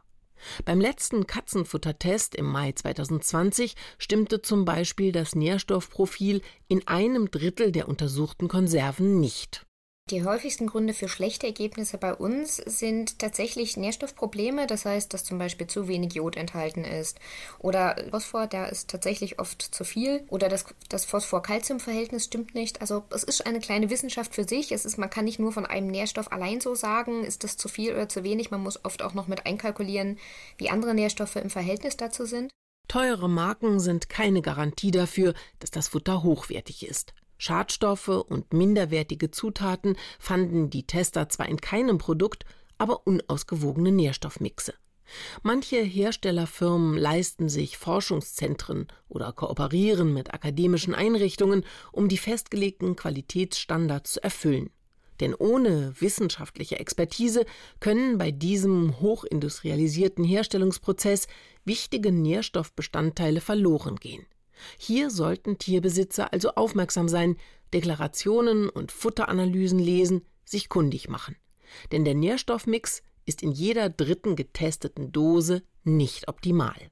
Beim 0.63 0.79
letzten 0.79 1.27
Katzenfuttertest 1.27 2.35
im 2.35 2.45
Mai 2.45 2.71
2020 2.71 3.75
stimmte 3.97 4.41
zum 4.41 4.63
Beispiel 4.65 5.11
das 5.11 5.35
Nährstoffprofil 5.35 6.41
in 6.67 6.87
einem 6.87 7.29
Drittel 7.29 7.71
der 7.71 7.89
untersuchten 7.89 8.47
Konserven 8.47 9.19
nicht. 9.19 9.65
Die 10.09 10.23
häufigsten 10.23 10.65
Gründe 10.65 10.95
für 10.95 11.07
schlechte 11.07 11.45
Ergebnisse 11.45 11.99
bei 11.99 12.15
uns 12.15 12.57
sind 12.57 13.19
tatsächlich 13.19 13.77
Nährstoffprobleme, 13.77 14.65
das 14.65 14.85
heißt, 14.85 15.13
dass 15.13 15.23
zum 15.23 15.37
Beispiel 15.37 15.67
zu 15.67 15.87
wenig 15.87 16.15
Jod 16.15 16.35
enthalten 16.35 16.83
ist. 16.83 17.19
Oder 17.59 17.95
Phosphor, 18.09 18.47
da 18.47 18.65
ist 18.65 18.89
tatsächlich 18.89 19.37
oft 19.37 19.61
zu 19.61 19.83
viel. 19.83 20.23
Oder 20.29 20.49
das, 20.49 20.65
das 20.89 21.05
Phosphor-Calcium-Verhältnis 21.05 22.25
stimmt 22.25 22.55
nicht. 22.55 22.81
Also 22.81 23.03
es 23.11 23.23
ist 23.23 23.45
eine 23.45 23.59
kleine 23.59 23.91
Wissenschaft 23.91 24.33
für 24.33 24.47
sich. 24.47 24.71
Es 24.71 24.83
ist, 24.83 24.97
man 24.97 25.11
kann 25.11 25.25
nicht 25.25 25.37
nur 25.37 25.51
von 25.51 25.67
einem 25.67 25.87
Nährstoff 25.87 26.31
allein 26.31 26.59
so 26.59 26.73
sagen, 26.73 27.23
ist 27.23 27.43
das 27.43 27.55
zu 27.57 27.67
viel 27.67 27.93
oder 27.93 28.09
zu 28.09 28.23
wenig. 28.23 28.49
Man 28.49 28.63
muss 28.63 28.83
oft 28.83 29.03
auch 29.03 29.13
noch 29.13 29.27
mit 29.27 29.45
einkalkulieren, 29.45 30.17
wie 30.57 30.71
andere 30.71 30.95
Nährstoffe 30.95 31.35
im 31.35 31.51
Verhältnis 31.51 31.97
dazu 31.97 32.25
sind. 32.25 32.51
Teure 32.87 33.29
Marken 33.29 33.79
sind 33.79 34.09
keine 34.09 34.41
Garantie 34.41 34.89
dafür, 34.89 35.35
dass 35.59 35.69
das 35.69 35.89
Futter 35.89 36.23
hochwertig 36.23 36.87
ist. 36.87 37.13
Schadstoffe 37.39 38.09
und 38.09 38.53
minderwertige 38.53 39.31
Zutaten 39.31 39.95
fanden 40.19 40.69
die 40.69 40.83
Tester 40.83 41.29
zwar 41.29 41.49
in 41.49 41.59
keinem 41.59 41.97
Produkt, 41.97 42.45
aber 42.77 43.07
unausgewogene 43.07 43.91
Nährstoffmixe. 43.91 44.73
Manche 45.41 45.81
Herstellerfirmen 45.81 46.97
leisten 46.97 47.49
sich 47.49 47.77
Forschungszentren 47.77 48.87
oder 49.07 49.31
kooperieren 49.31 50.13
mit 50.13 50.33
akademischen 50.33 50.93
Einrichtungen, 50.93 51.65
um 51.91 52.09
die 52.09 52.17
festgelegten 52.17 52.95
Qualitätsstandards 52.95 54.13
zu 54.13 54.23
erfüllen. 54.23 54.69
Denn 55.19 55.33
ohne 55.33 55.93
wissenschaftliche 55.99 56.79
Expertise 56.79 57.45
können 57.79 58.17
bei 58.17 58.31
diesem 58.31 58.99
hochindustrialisierten 58.99 60.23
Herstellungsprozess 60.23 61.27
wichtige 61.65 62.11
Nährstoffbestandteile 62.11 63.41
verloren 63.41 63.95
gehen. 63.97 64.25
Hier 64.77 65.09
sollten 65.09 65.57
Tierbesitzer 65.57 66.33
also 66.33 66.51
aufmerksam 66.55 67.07
sein, 67.07 67.37
Deklarationen 67.73 68.69
und 68.69 68.91
Futteranalysen 68.91 69.79
lesen, 69.79 70.25
sich 70.45 70.69
kundig 70.69 71.09
machen. 71.09 71.35
Denn 71.91 72.05
der 72.05 72.15
Nährstoffmix 72.15 73.03
ist 73.25 73.43
in 73.43 73.51
jeder 73.51 73.89
dritten 73.89 74.35
getesteten 74.35 75.11
Dose 75.11 75.61
nicht 75.83 76.27
optimal. 76.27 76.89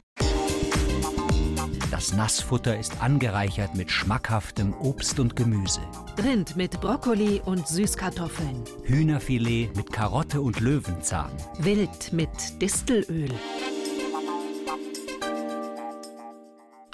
Das 1.89 2.13
Nassfutter 2.13 2.77
ist 2.77 3.01
angereichert 3.01 3.75
mit 3.75 3.89
schmackhaftem 3.89 4.73
Obst 4.73 5.19
und 5.19 5.35
Gemüse. 5.35 5.79
Rind 6.21 6.57
mit 6.57 6.79
Brokkoli 6.81 7.41
und 7.43 7.67
Süßkartoffeln. 7.67 8.63
Hühnerfilet 8.83 9.75
mit 9.75 9.91
Karotte 9.91 10.41
und 10.41 10.59
Löwenzahn. 10.59 11.31
Wild 11.59 12.11
mit 12.11 12.61
Distelöl. 12.61 13.31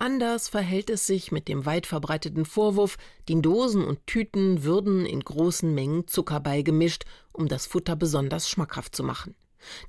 Anders 0.04 0.50
verhält 0.50 0.90
es 0.90 1.08
sich 1.08 1.32
mit 1.32 1.48
dem 1.48 1.66
weit 1.66 1.88
verbreiteten 1.88 2.44
Vorwurf, 2.44 2.98
den 3.30 3.42
Dosen 3.42 3.86
und 3.86 4.06
Tüten 4.06 4.66
würden 4.66 5.06
in 5.06 5.22
großen 5.22 5.74
Mengen 5.74 6.10
Zucker 6.10 6.42
beigemischt, 6.42 7.06
um 7.32 7.48
das 7.48 7.68
Futter 7.68 7.96
besonders 7.96 8.50
schmackhaft 8.50 8.98
zu 8.98 9.06
machen. 9.06 9.34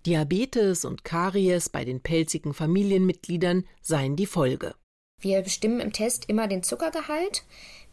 Diabetes 0.07 0.85
und 0.85 1.03
Karies 1.03 1.69
bei 1.69 1.85
den 1.85 2.01
pelzigen 2.01 2.55
Familienmitgliedern 2.55 3.65
seien 3.83 4.15
die 4.15 4.27
Folge. 4.27 4.77
Wir 5.21 5.43
bestimmen 5.43 5.81
im 5.81 5.93
Test 5.93 6.29
immer 6.29 6.47
den 6.47 6.63
Zuckergehalt. 6.63 7.43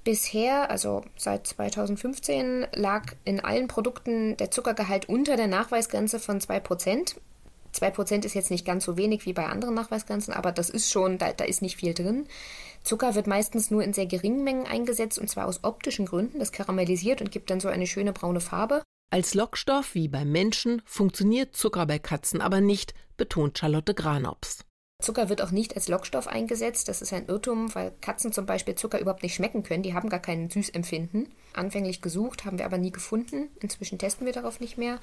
Bisher, 0.04 0.70
also 0.70 1.04
seit 1.18 1.48
2015, 1.48 2.68
lag 2.76 3.16
in 3.26 3.40
allen 3.40 3.68
Produkten 3.68 4.38
der 4.38 4.52
Zuckergehalt 4.52 5.10
unter 5.10 5.38
der 5.38 5.48
Nachweisgrenze 5.48 6.20
von 6.20 6.40
2%. 6.40 7.16
2% 7.76 8.26
ist 8.26 8.34
jetzt 8.34 8.52
nicht 8.52 8.66
ganz 8.66 8.86
so 8.86 8.98
wenig 8.98 9.26
wie 9.26 9.34
bei 9.34 9.48
anderen 9.48 9.76
Nachweisgrenzen, 9.76 10.34
aber 10.34 10.52
das 10.52 10.70
ist 10.70 10.92
schon, 10.92 11.18
da, 11.18 11.34
da 11.34 11.46
ist 11.46 11.62
nicht 11.62 11.78
viel 11.78 11.94
drin. 11.94 12.28
Zucker 12.84 13.16
wird 13.16 13.28
meistens 13.28 13.72
nur 13.72 13.84
in 13.84 13.94
sehr 13.94 14.08
geringen 14.08 14.44
Mengen 14.44 14.66
eingesetzt 14.66 15.20
und 15.20 15.30
zwar 15.30 15.48
aus 15.48 15.64
optischen 15.64 16.06
Gründen. 16.06 16.40
Das 16.40 16.52
karamellisiert 16.52 17.22
und 17.22 17.32
gibt 17.32 17.50
dann 17.50 17.60
so 17.60 17.68
eine 17.68 17.88
schöne 17.88 18.14
braune 18.14 18.42
Farbe. 18.42 18.84
Als 19.12 19.34
Lockstoff 19.34 19.94
wie 19.94 20.08
beim 20.08 20.32
Menschen 20.32 20.82
funktioniert 20.86 21.56
Zucker 21.56 21.86
bei 21.86 22.00
Katzen 22.00 22.42
aber 22.42 22.62
nicht, 22.62 22.94
betont 23.18 23.58
Charlotte 23.58 23.94
Granops. 23.94 24.66
Zucker 25.02 25.30
wird 25.30 25.42
auch 25.42 25.52
nicht 25.52 25.76
als 25.76 25.88
Lockstoff 25.88 26.28
eingesetzt. 26.28 26.88
Das 26.88 27.02
ist 27.02 27.14
ein 27.14 27.28
Irrtum, 27.28 27.74
weil 27.76 27.92
Katzen 28.02 28.32
zum 28.32 28.46
Beispiel 28.46 28.76
Zucker 28.76 29.00
überhaupt 29.00 29.24
nicht 29.24 29.36
schmecken 29.36 29.64
können. 29.64 29.84
Die 29.84 29.94
haben 29.94 30.10
gar 30.10 30.20
kein 30.20 30.50
Süßempfinden. 30.50 31.28
Anfänglich 31.54 32.02
gesucht, 32.02 32.46
haben 32.46 32.58
wir 32.58 32.66
aber 32.66 32.78
nie 32.78 32.92
gefunden. 32.92 33.50
Inzwischen 33.60 34.00
testen 34.00 34.26
wir 34.26 34.34
darauf 34.34 34.60
nicht 34.60 34.78
mehr. 34.78 35.00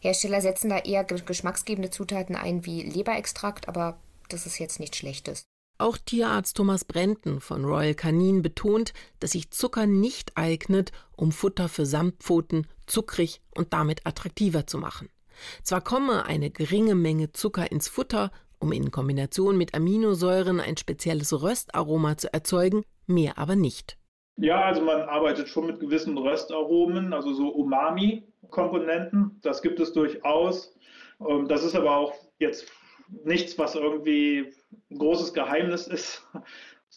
Hersteller 0.00 0.40
setzen 0.40 0.70
da 0.70 0.78
eher 0.78 1.04
geschmacksgebende 1.04 1.90
Zutaten 1.90 2.36
ein 2.36 2.64
wie 2.64 2.82
Leberextrakt, 2.82 3.68
aber 3.68 3.98
das 4.28 4.46
ist 4.46 4.58
jetzt 4.58 4.80
nichts 4.80 4.98
Schlechtes. 4.98 5.44
Auch 5.80 5.96
Tierarzt 5.96 6.56
Thomas 6.56 6.84
Brenten 6.84 7.40
von 7.40 7.64
Royal 7.64 7.94
Canin 7.94 8.42
betont, 8.42 8.92
dass 9.20 9.30
sich 9.30 9.52
Zucker 9.52 9.86
nicht 9.86 10.36
eignet, 10.36 10.90
um 11.16 11.30
Futter 11.30 11.68
für 11.68 11.86
Samtpfoten 11.86 12.66
zuckrig 12.86 13.40
und 13.54 13.72
damit 13.72 14.04
attraktiver 14.04 14.66
zu 14.66 14.78
machen. 14.78 15.08
Zwar 15.62 15.80
komme 15.80 16.24
eine 16.24 16.50
geringe 16.50 16.96
Menge 16.96 17.32
Zucker 17.32 17.70
ins 17.70 17.86
Futter, 17.86 18.32
um 18.60 18.72
in 18.72 18.90
Kombination 18.90 19.56
mit 19.56 19.74
Aminosäuren 19.74 20.60
ein 20.60 20.76
spezielles 20.76 21.42
Röstaroma 21.42 22.16
zu 22.16 22.32
erzeugen, 22.32 22.84
mehr 23.06 23.38
aber 23.38 23.56
nicht. 23.56 23.98
Ja, 24.36 24.62
also 24.62 24.82
man 24.82 25.02
arbeitet 25.02 25.48
schon 25.48 25.66
mit 25.66 25.80
gewissen 25.80 26.16
Röstaromen, 26.16 27.12
also 27.12 27.32
so 27.34 27.48
Umami-Komponenten. 27.48 29.40
Das 29.42 29.62
gibt 29.62 29.80
es 29.80 29.92
durchaus. 29.92 30.76
Ähm, 31.26 31.48
das 31.48 31.64
ist 31.64 31.74
aber 31.74 31.96
auch 31.96 32.14
jetzt 32.38 32.70
nichts, 33.24 33.58
was 33.58 33.74
irgendwie 33.74 34.52
ein 34.90 34.98
großes 34.98 35.34
Geheimnis 35.34 35.86
ist. 35.88 36.24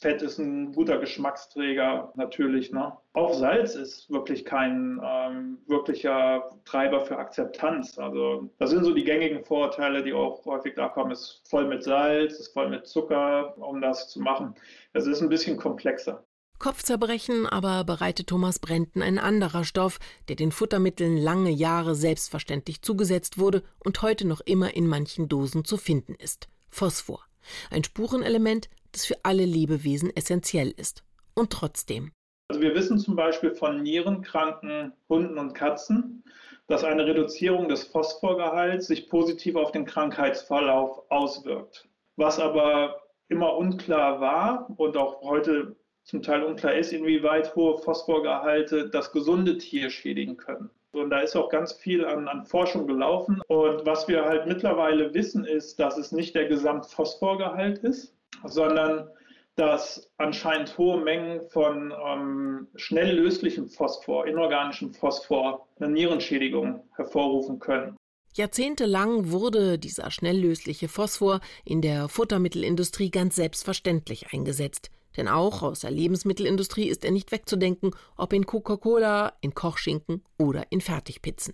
Fett 0.02 0.24
ist 0.24 0.40
ein 0.40 0.74
guter 0.74 0.98
Geschmacksträger 0.98 2.12
natürlich. 2.16 2.72
Ne? 2.72 2.92
Auch 3.14 3.36
Salz 3.36 3.76
ist 3.76 4.10
wirklich 4.10 4.44
kein 4.46 5.00
ähm, 5.04 5.60
wirklicher 5.68 6.50
Treiber 6.66 7.06
für 7.06 7.20
Akzeptanz. 7.20 8.00
Also 8.00 8.50
das 8.58 8.72
sind 8.72 8.84
so 8.84 8.96
die 8.96 9.04
gängigen 9.04 9.46
Vorurteile, 9.46 10.04
die 10.04 10.14
auch 10.14 10.44
häufig 10.46 10.74
da 10.76 10.90
kommen. 10.90 11.12
Es 11.12 11.22
ist 11.22 11.42
voll 11.48 11.68
mit 11.68 11.84
Salz, 11.84 12.40
ist 12.40 12.52
voll 12.52 12.70
mit 12.70 12.88
Zucker, 12.88 13.56
um 13.60 13.80
das 13.80 14.10
zu 14.10 14.20
machen. 14.20 14.56
Es 14.94 15.06
ist 15.06 15.22
ein 15.22 15.30
bisschen 15.30 15.58
komplexer. 15.58 16.26
Kopfzerbrechen 16.58 17.46
aber 17.46 17.84
bereitet 17.84 18.28
Thomas 18.28 18.58
Brenten 18.58 19.04
ein 19.04 19.20
anderer 19.20 19.64
Stoff, 19.64 20.00
der 20.30 20.36
den 20.36 20.52
Futtermitteln 20.52 21.18
lange 21.18 21.52
Jahre 21.52 21.94
selbstverständlich 21.94 22.82
zugesetzt 22.82 23.38
wurde 23.38 23.62
und 23.84 24.02
heute 24.02 24.26
noch 24.26 24.42
immer 24.42 24.76
in 24.76 24.88
manchen 24.88 25.28
Dosen 25.28 25.64
zu 25.64 25.78
finden 25.78 26.16
ist. 26.16 26.50
Phosphor. 26.70 27.24
Ein 27.70 27.84
Spurenelement, 27.84 28.70
das 28.92 29.06
für 29.06 29.16
alle 29.24 29.46
Lebewesen 29.46 30.16
essentiell 30.16 30.74
ist. 30.76 31.04
Und 31.34 31.52
trotzdem. 31.52 32.12
Also 32.50 32.62
wir 32.62 32.76
wissen 32.76 33.00
zum 33.00 33.16
Beispiel 33.16 33.56
von 33.56 33.82
nierenkranken 33.82 34.94
Hunden 35.08 35.38
und 35.38 35.54
Katzen, 35.54 36.24
dass 36.68 36.84
eine 36.84 37.06
Reduzierung 37.06 37.68
des 37.70 37.86
Phosphorgehalts 37.86 38.88
sich 38.88 39.10
positiv 39.10 39.56
auf 39.56 39.72
den 39.72 39.86
Krankheitsverlauf 39.86 41.04
auswirkt. 41.10 41.88
Was 42.18 42.40
aber 42.40 43.02
immer 43.30 43.56
unklar 43.56 44.20
war 44.20 44.70
und 44.78 44.98
auch 44.98 45.22
heute 45.22 45.76
zum 46.04 46.22
Teil 46.22 46.44
unklar 46.44 46.76
ist, 46.76 46.92
inwieweit 46.92 47.56
hohe 47.56 47.78
Phosphorgehalte 47.78 48.90
das 48.90 49.12
gesunde 49.12 49.58
Tier 49.58 49.90
schädigen 49.90 50.38
können. 50.38 50.70
Und 50.94 51.10
da 51.10 51.22
ist 51.22 51.38
auch 51.38 51.50
ganz 51.50 51.72
viel 51.72 52.06
an, 52.06 52.28
an, 52.28 52.44
Forschung 52.44 52.86
gelaufen. 52.86 53.42
Und 53.48 53.86
was 53.86 54.08
wir 54.08 54.26
halt 54.26 54.46
mittlerweile 54.48 55.14
wissen, 55.14 55.46
ist, 55.46 55.80
dass 55.80 55.98
es 55.98 56.12
nicht 56.12 56.36
der 56.36 56.48
Gesamtphosphorgehalt 56.48 57.80
ist, 57.80 58.14
sondern 58.46 59.10
dass 59.56 60.10
anscheinend 60.18 60.78
hohe 60.78 61.02
Mengen 61.02 61.48
von 61.50 61.94
ähm, 62.06 62.68
schnell 62.76 63.16
löslichem 63.18 63.68
Phosphor, 63.68 64.26
inorganischem 64.26 64.94
Phosphor, 64.94 65.68
eine 65.80 65.92
Nierenschädigung 65.92 66.84
hervorrufen 66.96 67.60
können. 67.60 67.98
Jahrzehntelang 68.34 69.32
wurde 69.32 69.78
dieser 69.78 70.10
schnelllösliche 70.10 70.88
Phosphor 70.88 71.42
in 71.66 71.82
der 71.82 72.08
Futtermittelindustrie 72.08 73.12
ganz 73.12 73.36
selbstverständlich 73.36 74.34
eingesetzt. 74.34 74.90
Denn 75.18 75.28
auch 75.28 75.62
aus 75.62 75.82
der 75.82 75.92
Lebensmittelindustrie 75.92 76.88
ist 76.88 77.04
er 77.04 77.12
nicht 77.12 77.34
wegzudenken, 77.34 77.92
ob 78.16 78.32
in 78.32 78.46
Coca-Cola, 78.46 79.34
in 79.42 79.54
Kochschinken 79.54 80.24
oder 80.38 80.72
in 80.72 80.80
Fertigpizzen. 80.80 81.54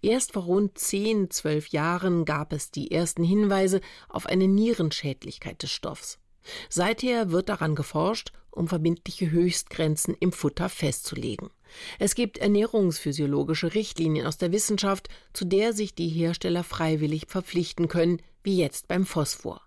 Erst 0.00 0.32
vor 0.32 0.44
rund 0.44 0.78
zehn, 0.78 1.30
zwölf 1.30 1.68
Jahren 1.68 2.24
gab 2.24 2.52
es 2.52 2.70
die 2.70 2.92
ersten 2.92 3.24
Hinweise 3.24 3.80
auf 4.08 4.26
eine 4.26 4.46
Nierenschädlichkeit 4.46 5.62
des 5.62 5.72
Stoffs. 5.72 6.21
Seither 6.68 7.30
wird 7.30 7.48
daran 7.48 7.74
geforscht, 7.74 8.32
um 8.50 8.68
verbindliche 8.68 9.30
Höchstgrenzen 9.30 10.14
im 10.18 10.32
Futter 10.32 10.68
festzulegen. 10.68 11.50
Es 11.98 12.14
gibt 12.14 12.38
ernährungsphysiologische 12.38 13.74
Richtlinien 13.74 14.26
aus 14.26 14.36
der 14.36 14.52
Wissenschaft, 14.52 15.08
zu 15.32 15.44
der 15.44 15.72
sich 15.72 15.94
die 15.94 16.08
Hersteller 16.08 16.64
freiwillig 16.64 17.26
verpflichten 17.28 17.88
können, 17.88 18.20
wie 18.42 18.58
jetzt 18.58 18.88
beim 18.88 19.06
Phosphor. 19.06 19.62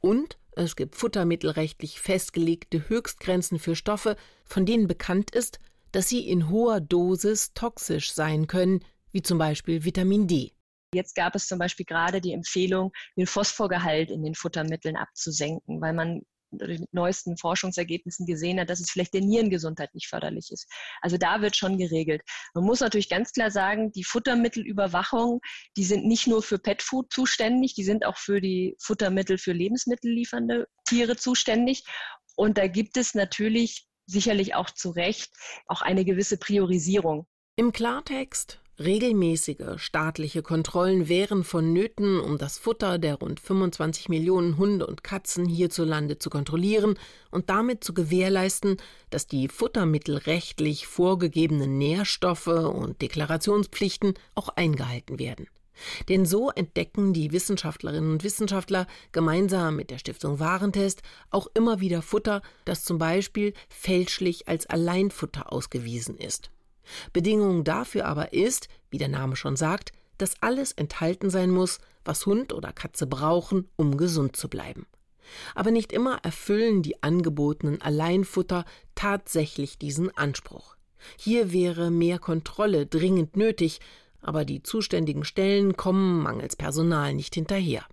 Und 0.00 0.36
es 0.52 0.76
gibt 0.76 0.96
futtermittelrechtlich 0.96 2.00
festgelegte 2.00 2.88
Höchstgrenzen 2.88 3.58
für 3.58 3.76
Stoffe, 3.76 4.16
von 4.44 4.66
denen 4.66 4.86
bekannt 4.86 5.30
ist, 5.30 5.58
dass 5.92 6.08
sie 6.08 6.28
in 6.28 6.50
hoher 6.50 6.80
Dosis 6.80 7.52
toxisch 7.54 8.12
sein 8.12 8.46
können, 8.46 8.80
wie 9.12 9.22
zum 9.22 9.38
Beispiel 9.38 9.84
Vitamin 9.84 10.26
D. 10.26 10.52
Jetzt 10.96 11.14
gab 11.14 11.34
es 11.34 11.46
zum 11.46 11.58
Beispiel 11.58 11.86
gerade 11.86 12.20
die 12.20 12.32
Empfehlung, 12.32 12.92
den 13.16 13.26
Phosphorgehalt 13.26 14.10
in 14.10 14.24
den 14.24 14.34
Futtermitteln 14.34 14.96
abzusenken, 14.96 15.80
weil 15.80 15.92
man 15.92 16.22
mit 16.50 16.92
neuesten 16.92 17.36
Forschungsergebnissen 17.36 18.26
gesehen 18.26 18.60
hat, 18.60 18.70
dass 18.70 18.80
es 18.80 18.90
vielleicht 18.90 19.14
der 19.14 19.20
Nierengesundheit 19.20 19.94
nicht 19.94 20.08
förderlich 20.08 20.50
ist. 20.50 20.66
Also 21.00 21.16
da 21.16 21.40
wird 21.42 21.56
schon 21.56 21.78
geregelt. 21.78 22.22
Man 22.54 22.64
muss 22.64 22.80
natürlich 22.80 23.08
ganz 23.08 23.32
klar 23.32 23.50
sagen, 23.50 23.92
die 23.92 24.04
Futtermittelüberwachung, 24.04 25.40
die 25.76 25.84
sind 25.84 26.06
nicht 26.06 26.26
nur 26.26 26.42
für 26.42 26.58
Petfood 26.58 27.12
zuständig, 27.12 27.74
die 27.74 27.84
sind 27.84 28.04
auch 28.06 28.16
für 28.16 28.40
die 28.40 28.76
Futtermittel 28.80 29.38
für 29.38 29.52
lebensmittelliefernde 29.52 30.66
Tiere 30.84 31.16
zuständig. 31.16 31.84
Und 32.36 32.58
da 32.58 32.66
gibt 32.66 32.96
es 32.96 33.14
natürlich 33.14 33.86
sicherlich 34.06 34.54
auch 34.54 34.70
zu 34.70 34.90
Recht 34.90 35.30
auch 35.66 35.82
eine 35.82 36.04
gewisse 36.04 36.38
Priorisierung. 36.38 37.26
Im 37.56 37.72
Klartext, 37.72 38.60
Regelmäßige 38.78 39.78
staatliche 39.78 40.42
Kontrollen 40.42 41.08
wären 41.08 41.44
vonnöten, 41.44 42.20
um 42.20 42.36
das 42.36 42.58
Futter 42.58 42.98
der 42.98 43.14
rund 43.14 43.40
25 43.40 44.10
Millionen 44.10 44.58
Hunde 44.58 44.86
und 44.86 45.02
Katzen 45.02 45.46
hierzulande 45.46 46.18
zu 46.18 46.28
kontrollieren 46.28 46.98
und 47.30 47.48
damit 47.48 47.82
zu 47.82 47.94
gewährleisten, 47.94 48.76
dass 49.08 49.26
die 49.26 49.48
futtermittelrechtlich 49.48 50.86
vorgegebenen 50.86 51.78
Nährstoffe 51.78 52.48
und 52.48 53.00
Deklarationspflichten 53.00 54.12
auch 54.34 54.50
eingehalten 54.50 55.18
werden. 55.18 55.46
Denn 56.10 56.26
so 56.26 56.50
entdecken 56.50 57.14
die 57.14 57.32
Wissenschaftlerinnen 57.32 58.10
und 58.10 58.24
Wissenschaftler 58.24 58.86
gemeinsam 59.10 59.76
mit 59.76 59.90
der 59.90 59.98
Stiftung 59.98 60.38
Warentest 60.38 61.00
auch 61.30 61.46
immer 61.54 61.80
wieder 61.80 62.02
Futter, 62.02 62.42
das 62.66 62.84
zum 62.84 62.98
Beispiel 62.98 63.54
fälschlich 63.70 64.48
als 64.48 64.66
Alleinfutter 64.66 65.50
ausgewiesen 65.50 66.18
ist. 66.18 66.50
Bedingung 67.12 67.64
dafür 67.64 68.06
aber 68.06 68.32
ist, 68.32 68.68
wie 68.90 68.98
der 68.98 69.08
Name 69.08 69.36
schon 69.36 69.56
sagt, 69.56 69.92
dass 70.18 70.40
alles 70.42 70.72
enthalten 70.72 71.30
sein 71.30 71.50
muss, 71.50 71.78
was 72.04 72.26
Hund 72.26 72.52
oder 72.52 72.72
Katze 72.72 73.06
brauchen, 73.06 73.68
um 73.76 73.96
gesund 73.96 74.36
zu 74.36 74.48
bleiben. 74.48 74.86
Aber 75.54 75.70
nicht 75.70 75.92
immer 75.92 76.18
erfüllen 76.22 76.82
die 76.82 77.02
angebotenen 77.02 77.82
Alleinfutter 77.82 78.64
tatsächlich 78.94 79.78
diesen 79.78 80.16
Anspruch. 80.16 80.76
Hier 81.18 81.52
wäre 81.52 81.90
mehr 81.90 82.18
Kontrolle 82.18 82.86
dringend 82.86 83.36
nötig, 83.36 83.80
aber 84.20 84.44
die 84.44 84.62
zuständigen 84.62 85.24
Stellen 85.24 85.76
kommen 85.76 86.22
mangels 86.22 86.56
Personal 86.56 87.14
nicht 87.14 87.34
hinterher. 87.34 87.84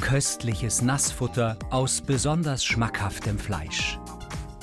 Köstliches 0.00 0.82
Nassfutter 0.82 1.58
aus 1.70 2.02
besonders 2.02 2.64
schmackhaftem 2.64 3.38
Fleisch. 3.38 3.98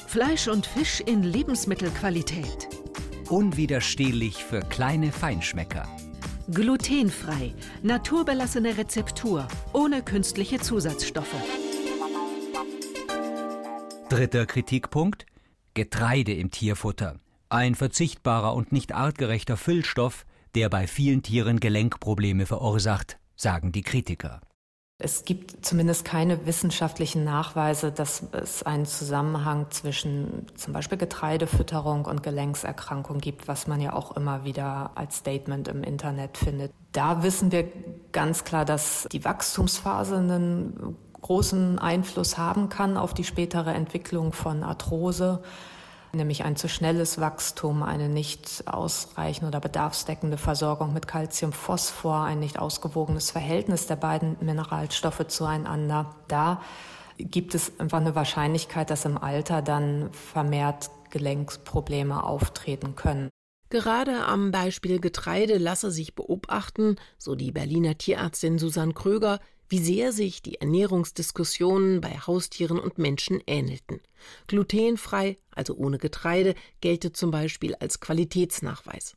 Fleisch 0.09 0.47
und 0.47 0.65
Fisch 0.65 1.01
in 1.01 1.21
Lebensmittelqualität. 1.21 2.67
Unwiderstehlich 3.29 4.43
für 4.43 4.61
kleine 4.61 5.11
Feinschmecker. 5.11 5.87
Glutenfrei, 6.49 7.53
naturbelassene 7.83 8.75
Rezeptur, 8.79 9.47
ohne 9.71 10.01
künstliche 10.01 10.59
Zusatzstoffe. 10.59 11.35
Dritter 14.09 14.47
Kritikpunkt: 14.47 15.27
Getreide 15.75 16.33
im 16.33 16.49
Tierfutter. 16.49 17.19
Ein 17.49 17.75
verzichtbarer 17.75 18.55
und 18.55 18.71
nicht 18.71 18.95
artgerechter 18.95 19.57
Füllstoff, 19.57 20.25
der 20.55 20.69
bei 20.69 20.87
vielen 20.87 21.21
Tieren 21.21 21.59
Gelenkprobleme 21.59 22.47
verursacht, 22.47 23.19
sagen 23.35 23.71
die 23.71 23.83
Kritiker. 23.83 24.41
Es 25.01 25.23
gibt 25.23 25.65
zumindest 25.65 26.03
keine 26.03 26.45
wissenschaftlichen 26.45 27.23
Nachweise, 27.23 27.89
dass 27.89 28.21
es 28.33 28.63
einen 28.63 28.85
Zusammenhang 28.85 29.67
zwischen 29.69 30.45
zum 30.55 30.73
Beispiel 30.73 30.97
Getreidefütterung 30.97 32.03
und 32.03 32.21
Gelenkserkrankung 32.21 33.19
gibt, 33.19 33.47
was 33.47 33.65
man 33.65 33.79
ja 33.79 33.93
auch 33.93 34.17
immer 34.17 34.43
wieder 34.43 34.91
als 34.95 35.15
Statement 35.15 35.69
im 35.69 35.83
Internet 35.83 36.37
findet. 36.37 36.73
Da 36.91 37.23
wissen 37.23 37.53
wir 37.53 37.71
ganz 38.11 38.43
klar, 38.43 38.65
dass 38.65 39.07
die 39.09 39.23
Wachstumsphase 39.23 40.17
einen 40.17 40.97
großen 41.21 41.79
Einfluss 41.79 42.37
haben 42.37 42.67
kann 42.67 42.97
auf 42.97 43.13
die 43.13 43.23
spätere 43.23 43.73
Entwicklung 43.73 44.33
von 44.33 44.63
Arthrose 44.63 45.41
nämlich 46.13 46.43
ein 46.43 46.55
zu 46.55 46.67
schnelles 46.67 47.19
Wachstum, 47.19 47.83
eine 47.83 48.09
nicht 48.09 48.63
ausreichende 48.65 49.47
oder 49.47 49.59
bedarfsdeckende 49.59 50.37
Versorgung 50.37 50.93
mit 50.93 51.07
Calcium, 51.07 51.53
Phosphor, 51.53 52.21
ein 52.21 52.39
nicht 52.39 52.59
ausgewogenes 52.59 53.31
Verhältnis 53.31 53.87
der 53.87 53.95
beiden 53.95 54.37
Mineralstoffe 54.41 55.27
zueinander. 55.27 56.15
Da 56.27 56.61
gibt 57.17 57.55
es 57.55 57.79
einfach 57.79 57.99
eine 57.99 58.15
Wahrscheinlichkeit, 58.15 58.89
dass 58.89 59.05
im 59.05 59.17
Alter 59.17 59.61
dann 59.61 60.11
vermehrt 60.13 60.89
Gelenksprobleme 61.09 62.23
auftreten 62.23 62.95
können. 62.95 63.29
Gerade 63.69 64.25
am 64.25 64.51
Beispiel 64.51 64.99
Getreide 64.99 65.57
lasse 65.57 65.91
sich 65.91 66.15
beobachten, 66.15 66.95
so 67.19 67.35
die 67.35 67.51
Berliner 67.51 67.97
Tierärztin 67.97 68.57
Susanne 68.57 68.93
Kröger, 68.93 69.39
wie 69.69 69.77
sehr 69.79 70.11
sich 70.11 70.41
die 70.41 70.55
Ernährungsdiskussionen 70.55 72.01
bei 72.01 72.09
Haustieren 72.09 72.79
und 72.79 72.97
Menschen 72.97 73.41
ähnelten. 73.45 74.01
Glutenfrei, 74.47 75.37
also 75.51 75.75
ohne 75.75 75.99
Getreide, 75.99 76.55
gelte 76.81 77.13
zum 77.13 77.31
Beispiel 77.31 77.75
als 77.75 77.99
Qualitätsnachweis. 77.99 79.15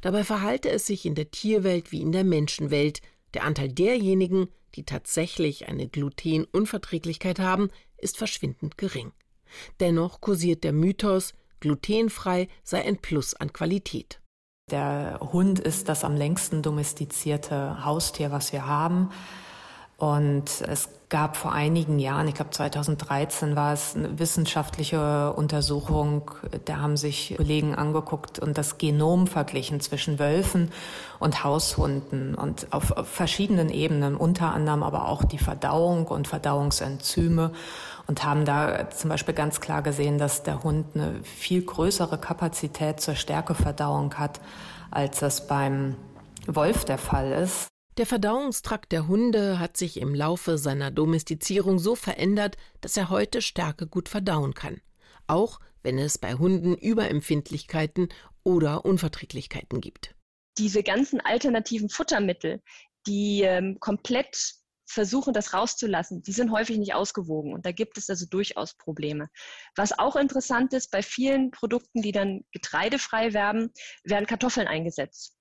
Dabei 0.00 0.24
verhalte 0.24 0.70
es 0.70 0.86
sich 0.86 1.06
in 1.06 1.14
der 1.14 1.30
Tierwelt 1.30 1.92
wie 1.92 2.00
in 2.00 2.12
der 2.12 2.24
Menschenwelt. 2.24 3.02
Der 3.34 3.44
Anteil 3.44 3.68
derjenigen, 3.68 4.48
die 4.74 4.84
tatsächlich 4.84 5.68
eine 5.68 5.88
Glutenunverträglichkeit 5.88 7.38
haben, 7.38 7.70
ist 7.98 8.16
verschwindend 8.16 8.78
gering. 8.78 9.12
Dennoch 9.80 10.20
kursiert 10.20 10.64
der 10.64 10.72
Mythos, 10.72 11.34
glutenfrei 11.60 12.48
sei 12.62 12.84
ein 12.84 12.98
Plus 12.98 13.34
an 13.34 13.52
Qualität. 13.52 14.20
Der 14.70 15.18
Hund 15.20 15.58
ist 15.58 15.88
das 15.88 16.04
am 16.04 16.14
längsten 16.14 16.62
domestizierte 16.62 17.84
Haustier, 17.84 18.30
was 18.30 18.52
wir 18.52 18.66
haben. 18.66 19.10
Und 20.00 20.62
es 20.66 20.88
gab 21.10 21.36
vor 21.36 21.52
einigen 21.52 21.98
Jahren, 21.98 22.26
ich 22.26 22.34
glaube 22.34 22.52
2013 22.52 23.54
war 23.54 23.74
es 23.74 23.94
eine 23.94 24.18
wissenschaftliche 24.18 25.34
Untersuchung, 25.34 26.30
da 26.64 26.78
haben 26.78 26.96
sich 26.96 27.34
Kollegen 27.36 27.74
angeguckt 27.74 28.38
und 28.38 28.56
das 28.56 28.78
Genom 28.78 29.26
verglichen 29.26 29.78
zwischen 29.80 30.18
Wölfen 30.18 30.72
und 31.18 31.44
Haushunden 31.44 32.34
und 32.34 32.72
auf, 32.72 32.92
auf 32.92 33.08
verschiedenen 33.08 33.68
Ebenen, 33.68 34.16
unter 34.16 34.54
anderem 34.54 34.82
aber 34.82 35.06
auch 35.06 35.22
die 35.22 35.36
Verdauung 35.36 36.06
und 36.06 36.28
Verdauungsenzyme 36.28 37.52
und 38.06 38.24
haben 38.24 38.46
da 38.46 38.88
zum 38.88 39.10
Beispiel 39.10 39.34
ganz 39.34 39.60
klar 39.60 39.82
gesehen, 39.82 40.16
dass 40.16 40.44
der 40.44 40.62
Hund 40.62 40.86
eine 40.94 41.12
viel 41.24 41.60
größere 41.62 42.16
Kapazität 42.16 43.02
zur 43.02 43.16
Stärkeverdauung 43.16 44.14
hat, 44.14 44.40
als 44.90 45.20
das 45.20 45.46
beim 45.46 45.96
Wolf 46.46 46.86
der 46.86 46.96
Fall 46.96 47.32
ist. 47.32 47.70
Der 48.00 48.06
Verdauungstrakt 48.06 48.92
der 48.92 49.08
Hunde 49.08 49.58
hat 49.58 49.76
sich 49.76 49.98
im 49.98 50.14
Laufe 50.14 50.56
seiner 50.56 50.90
Domestizierung 50.90 51.78
so 51.78 51.94
verändert, 51.94 52.56
dass 52.80 52.96
er 52.96 53.10
heute 53.10 53.42
Stärke 53.42 53.86
gut 53.86 54.08
verdauen 54.08 54.54
kann, 54.54 54.80
auch 55.26 55.60
wenn 55.82 55.98
es 55.98 56.16
bei 56.16 56.32
Hunden 56.32 56.74
Überempfindlichkeiten 56.74 58.08
oder 58.42 58.86
Unverträglichkeiten 58.86 59.82
gibt. 59.82 60.14
Diese 60.56 60.82
ganzen 60.82 61.20
alternativen 61.20 61.90
Futtermittel, 61.90 62.62
die 63.06 63.42
ähm, 63.42 63.76
komplett 63.80 64.54
versuchen, 64.86 65.34
das 65.34 65.52
rauszulassen, 65.52 66.22
die 66.22 66.32
sind 66.32 66.52
häufig 66.52 66.78
nicht 66.78 66.94
ausgewogen 66.94 67.52
und 67.52 67.66
da 67.66 67.72
gibt 67.72 67.98
es 67.98 68.08
also 68.08 68.24
durchaus 68.24 68.78
Probleme. 68.78 69.28
Was 69.76 69.98
auch 69.98 70.16
interessant 70.16 70.72
ist, 70.72 70.90
bei 70.90 71.02
vielen 71.02 71.50
Produkten, 71.50 72.00
die 72.00 72.12
dann 72.12 72.46
getreidefrei 72.52 73.34
werben, 73.34 73.74
werden 74.04 74.24
Kartoffeln 74.24 74.68
eingesetzt. 74.68 75.36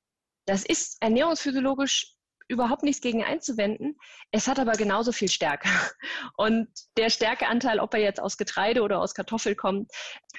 Das 0.46 0.66
ist 0.66 0.98
ernährungsphysiologisch 1.00 2.19
überhaupt 2.50 2.84
nichts 2.84 3.02
gegen 3.02 3.24
einzuwenden. 3.24 3.98
Es 4.32 4.48
hat 4.48 4.60
aber 4.60 4.74
genauso 4.74 5.12
viel 5.12 5.30
Stärke. 5.30 5.70
Und 6.36 6.68
der 6.98 7.10
Stärkeanteil, 7.10 7.80
ob 7.80 7.94
er 7.94 8.02
jetzt 8.02 8.20
aus 8.20 8.38
Getreide 8.38 8.82
oder 8.82 9.00
aus 9.00 9.14
Kartoffel 9.14 9.56
kommt, 9.56 9.90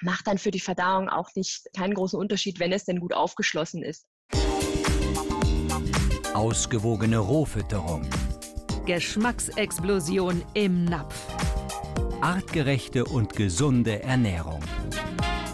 macht 0.03 0.27
dann 0.27 0.37
für 0.37 0.51
die 0.51 0.61
Verdauung 0.61 1.09
auch 1.09 1.31
nicht 1.35 1.67
keinen 1.75 1.95
großen 1.95 2.19
Unterschied, 2.19 2.61
wenn 2.61 2.73
es 2.73 2.85
denn 2.85 3.01
gut 3.01 3.15
aufgeschlossen 3.15 3.83
ist. 3.83 4.07
Ausgewogene 6.35 7.19
Rohfütterung. 7.19 8.09
Geschmacksexplosion 8.87 10.43
im 10.55 10.85
Napf. 10.85 11.27
Artgerechte 12.21 13.05
und 13.05 13.35
gesunde 13.35 14.03
Ernährung. 14.03 14.61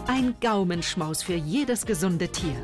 Ein 0.06 0.34
Gaumenschmaus 0.40 1.22
für 1.22 1.34
jedes 1.34 1.84
gesunde 1.84 2.28
Tier. 2.28 2.62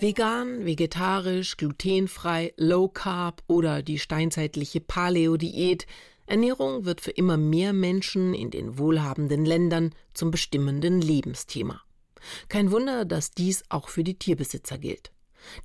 Vegan, 0.00 0.64
vegetarisch, 0.64 1.58
glutenfrei, 1.58 2.54
low 2.56 2.88
carb 2.88 3.42
oder 3.48 3.82
die 3.82 3.98
steinzeitliche 3.98 4.80
Paleo-Diät. 4.80 5.86
Ernährung 6.26 6.86
wird 6.86 7.02
für 7.02 7.10
immer 7.10 7.36
mehr 7.36 7.74
Menschen 7.74 8.32
in 8.32 8.50
den 8.50 8.78
wohlhabenden 8.78 9.44
Ländern 9.44 9.94
zum 10.14 10.30
bestimmenden 10.30 11.02
Lebensthema. 11.02 11.82
Kein 12.48 12.70
Wunder, 12.70 13.04
dass 13.04 13.32
dies 13.32 13.62
auch 13.68 13.90
für 13.90 14.02
die 14.02 14.18
Tierbesitzer 14.18 14.78
gilt. 14.78 15.12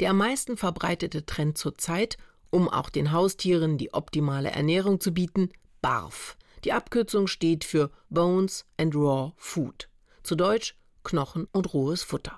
Der 0.02 0.10
am 0.10 0.18
meisten 0.18 0.58
verbreitete 0.58 1.26
Trend 1.26 1.58
zurzeit, 1.58 2.18
um 2.50 2.68
auch 2.68 2.90
den 2.90 3.14
Haustieren 3.14 3.78
die 3.78 3.94
optimale 3.94 4.52
Ernährung 4.52 5.00
zu 5.00 5.14
bieten, 5.14 5.50
BARF. 5.82 6.36
Die 6.66 6.74
Abkürzung 6.74 7.28
steht 7.28 7.64
für 7.64 7.90
Bones 8.10 8.66
and 8.76 8.96
Raw 8.96 9.32
Food. 9.38 9.88
Zu 10.24 10.36
Deutsch 10.36 10.76
Knochen 11.06 11.48
und 11.54 11.74
rohes 11.74 12.04
Futter. 12.04 12.38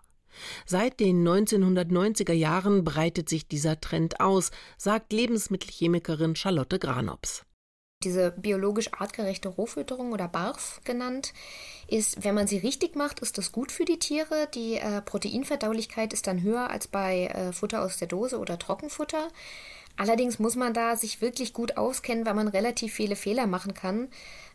Seit 0.66 1.00
den 1.00 1.28
1990er 1.28 2.34
Jahren 2.34 2.84
breitet 2.84 3.30
sich 3.30 3.48
dieser 3.48 3.80
Trend 3.80 4.20
aus, 4.20 4.52
sagt 4.78 5.14
Lebensmittelchemikerin 5.14 6.36
Charlotte 6.36 6.80
Granops. 6.80 7.44
Diese 8.04 8.30
biologisch 8.30 8.94
artgerechte 8.94 9.50
Rohfütterung 9.50 10.12
oder 10.12 10.28
BARF 10.28 10.82
genannt, 10.84 11.34
ist, 11.88 12.24
wenn 12.24 12.36
man 12.36 12.46
sie 12.46 12.60
richtig 12.60 12.96
macht, 12.96 13.22
ist 13.22 13.40
das 13.40 13.52
gut 13.52 13.72
für 13.72 13.86
die 13.86 13.98
Tiere. 13.98 14.48
Die 14.54 14.76
äh, 14.76 15.02
Proteinverdaulichkeit 15.02 16.14
ist 16.14 16.28
dann 16.28 16.44
höher 16.44 16.70
als 16.70 16.88
bei 16.88 17.26
äh, 17.26 17.52
Futter 17.54 17.82
aus 17.82 17.98
der 17.98 18.08
Dose 18.08 18.38
oder 18.38 18.60
Trockenfutter. 18.60 19.30
Allerdings 19.96 20.38
muss 20.38 20.56
man 20.56 20.76
da 20.76 20.96
sich 20.96 21.22
wirklich 21.22 21.54
gut 21.54 21.76
auskennen, 21.76 22.28
weil 22.28 22.36
man 22.36 22.48
relativ 22.48 22.94
viele 22.94 23.16
Fehler 23.16 23.48
machen 23.48 23.74
kann. 23.74 24.10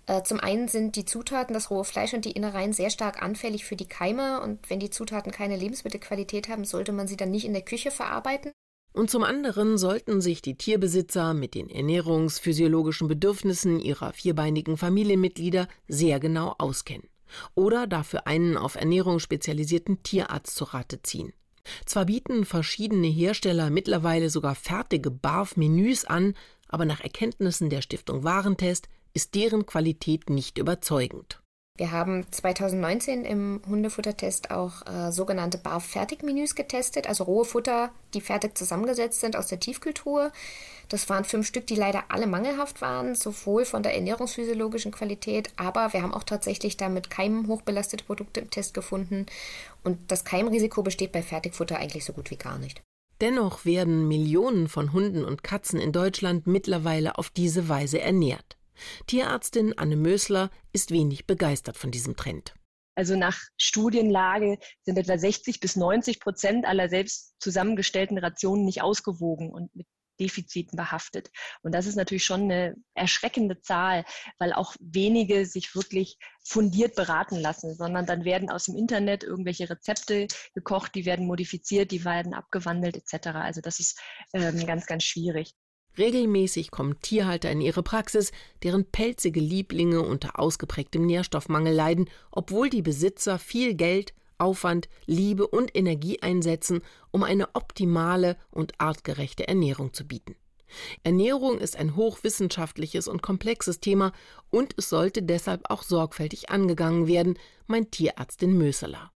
Äh, 0.07 0.23
zum 0.23 0.41
einen 0.41 0.69
sind 0.69 0.97
die 0.97 1.05
Zutaten, 1.05 1.55
das 1.55 1.71
rohe 1.71 1.85
Fleisch 1.85 2.13
und 2.13 2.25
die 2.25 2.33
Innereien 2.33 2.73
sehr 2.73 2.91
stark 2.91 3.23
anfällig 3.23 3.65
für 3.65 3.77
die 3.77 3.87
Keime 3.87 4.41
und 4.41 4.69
wenn 4.69 4.81
die 4.81 4.91
Zutaten 4.91 5.31
keine 5.31 5.57
Lebensmittelqualität 5.57 6.49
haben, 6.49 6.65
sollte 6.65 6.93
man 6.93 7.07
sie 7.07 7.17
dann 7.17 7.31
nicht 7.31 7.45
in 7.45 7.53
der 7.53 7.63
Küche 7.63 7.91
verarbeiten. 7.91 8.53
Und 8.93 9.11
zum 9.11 9.23
anderen 9.23 9.79
sollten 9.79 10.21
sich 10.21 10.43
die 10.43 10.57
Tierbesitzer 10.57 11.33
mit 11.33 11.55
den 11.55 11.71
ernährungsphysiologischen 11.71 13.09
Bedürfnissen 13.09 13.81
ihrer 13.81 14.13
vierbeinigen 14.13 14.77
Familienmitglieder 14.77 15.67
sehr 15.89 16.21
genau 16.21 16.55
auskennen 16.59 17.09
oder 17.55 17.87
dafür 17.87 18.27
einen 18.27 18.59
auf 18.59 18.75
Ernährung 18.75 19.19
spezialisierten 19.19 20.03
Tierarzt 20.03 20.55
zu 20.55 20.65
Rate 20.65 21.01
ziehen. 21.01 21.33
Zwar 21.87 22.07
bieten 22.07 22.45
verschiedene 22.45 23.07
Hersteller 23.07 23.71
mittlerweile 23.71 24.29
sogar 24.29 24.55
fertige 24.55 25.11
BARF-Menüs 25.11 26.05
an, 26.05 26.35
aber 26.69 26.85
nach 26.85 27.01
Erkenntnissen 27.01 27.71
der 27.71 27.83
Stiftung 27.83 28.25
Warentest 28.25 28.89
ist 29.15 29.35
deren 29.35 29.67
Qualität 29.67 30.31
nicht 30.31 30.59
überzeugend. 30.59 31.43
Wir 31.79 31.91
haben 31.91 32.31
2019 32.31 33.25
im 33.25 33.63
Hundefuttertest 33.67 34.51
auch 34.51 34.87
äh, 34.87 35.11
sogenannte 35.11 35.57
Bar-Fertig-Menüs 35.57 36.55
getestet, 36.55 37.09
also 37.09 37.25
rohe 37.25 37.47
Futter, 37.47 37.91
die 38.13 38.21
fertig 38.21 38.59
zusammengesetzt 38.59 39.21
sind 39.21 39.37
aus 39.37 39.47
der 39.47 39.59
Tiefkühltruhe. 39.59 40.33
Das 40.91 41.09
waren 41.09 41.25
fünf 41.25 41.47
Stück, 41.47 41.67
die 41.67 41.75
leider 41.75 42.05
alle 42.11 42.27
mangelhaft 42.27 42.83
waren, 42.83 43.15
sowohl 43.15 43.65
von 43.65 43.83
der 43.83 43.95
ernährungsphysiologischen 43.95 44.93
Qualität, 44.93 45.51
aber 45.57 45.95
wir 45.95 46.03
haben 46.03 46.13
auch 46.13 46.25
tatsächlich 46.25 46.77
damit 46.77 47.09
Keimen 47.09 47.49
hochbelastete 47.49 48.05
Produkte 48.05 48.41
im 48.41 48.51
Test 48.51 48.75
gefunden. 48.75 49.25
Und 49.83 49.99
das 50.13 50.27
Keimrisiko 50.27 50.83
besteht 50.83 51.13
bei 51.13 51.23
Fertigfutter 51.23 51.79
eigentlich 51.79 52.05
so 52.05 52.13
gut 52.13 52.31
wie 52.31 52.37
gar 52.37 52.59
nicht. 52.59 52.83
Dennoch 53.23 53.65
werden 53.65 54.09
Millionen 54.09 54.69
von 54.69 54.93
Hunden 54.93 55.25
und 55.25 55.43
Katzen 55.43 55.81
in 55.81 55.93
Deutschland 55.93 56.47
mittlerweile 56.47 57.17
auf 57.17 57.31
diese 57.31 57.71
Weise 57.71 57.99
ernährt. 57.99 58.59
Tierärztin 59.07 59.77
Anne 59.77 59.97
Mösler 59.97 60.51
ist 60.73 60.91
wenig 60.91 61.27
begeistert 61.27 61.77
von 61.77 61.91
diesem 61.91 62.17
Trend. 62.17 62.55
Also 62.95 63.17
nach 63.17 63.41
Studienlage 63.57 64.59
sind 64.83 64.99
etwa 64.99 65.17
60 65.17 65.61
bis 65.61 65.77
90 65.77 66.21
Prozent 66.21 66.67
aller 66.67 66.89
selbst 66.89 67.35
zusammengestellten 67.39 68.19
Rationen 68.19 68.65
nicht 68.65 68.83
ausgewogen 68.83 69.51
und 69.51 69.75
mit 69.75 69.87
Defiziten 70.21 70.77
behaftet. 70.77 71.31
Und 71.63 71.75
das 71.75 71.87
ist 71.87 71.97
natürlich 71.97 72.25
schon 72.25 72.43
eine 72.43 72.77
erschreckende 72.95 73.61
Zahl, 73.61 74.05
weil 74.39 74.53
auch 74.53 74.75
wenige 74.79 75.47
sich 75.47 75.75
wirklich 75.75 76.19
fundiert 76.45 76.95
beraten 76.95 77.37
lassen, 77.37 77.75
sondern 77.75 78.07
dann 78.07 78.25
werden 78.25 78.51
aus 78.51 78.65
dem 78.65 78.77
Internet 78.77 79.25
irgendwelche 79.25 79.69
Rezepte 79.69 80.27
gekocht, 80.55 80.95
die 80.95 81.07
werden 81.07 81.27
modifiziert, 81.27 81.91
die 81.91 82.05
werden 82.05 82.35
abgewandelt 82.35 82.97
etc. 82.97 83.29
Also 83.29 83.61
das 83.61 83.81
ist 83.81 84.01
ähm, 84.35 84.65
ganz, 84.67 84.87
ganz 84.87 85.05
schwierig. 85.05 85.55
Regelmäßig 85.99 86.71
kommen 86.71 87.01
Tierhalter 87.03 87.51
in 87.51 87.61
ihre 87.61 87.83
Praxis, 87.83 88.33
deren 88.63 88.85
pelzige 88.87 89.41
Lieblinge 89.41 90.01
unter 90.01 90.39
ausgeprägtem 90.39 91.05
Nährstoffmangel 91.05 91.75
leiden, 91.75 92.09
obwohl 92.31 92.71
die 92.71 92.83
Besitzer 92.83 93.39
viel 93.39 93.75
Geld, 93.75 94.15
Aufwand, 94.39 94.89
Liebe 95.07 95.47
und 95.47 95.77
Energie 95.77 96.21
einsetzen, 96.23 96.81
um 97.11 97.23
eine 97.23 97.55
optimale 97.55 98.37
und 98.51 98.81
artgerechte 98.81 99.47
Ernährung 99.47 99.93
zu 99.93 100.07
bieten. 100.07 100.35
Ernährung 101.05 101.59
ist 101.59 101.77
ein 101.77 101.97
hochwissenschaftliches 101.97 103.07
und 103.07 103.23
komplexes 103.23 103.81
Thema 103.81 104.13
und 104.51 104.75
es 104.79 104.89
sollte 104.89 105.23
deshalb 105.23 105.71
auch 105.71 105.83
sorgfältig 105.83 106.49
angegangen 106.49 107.07
werden, 107.07 107.39
meint 107.67 107.93
Tierärztin 107.93 108.57
Möseler 108.57 109.12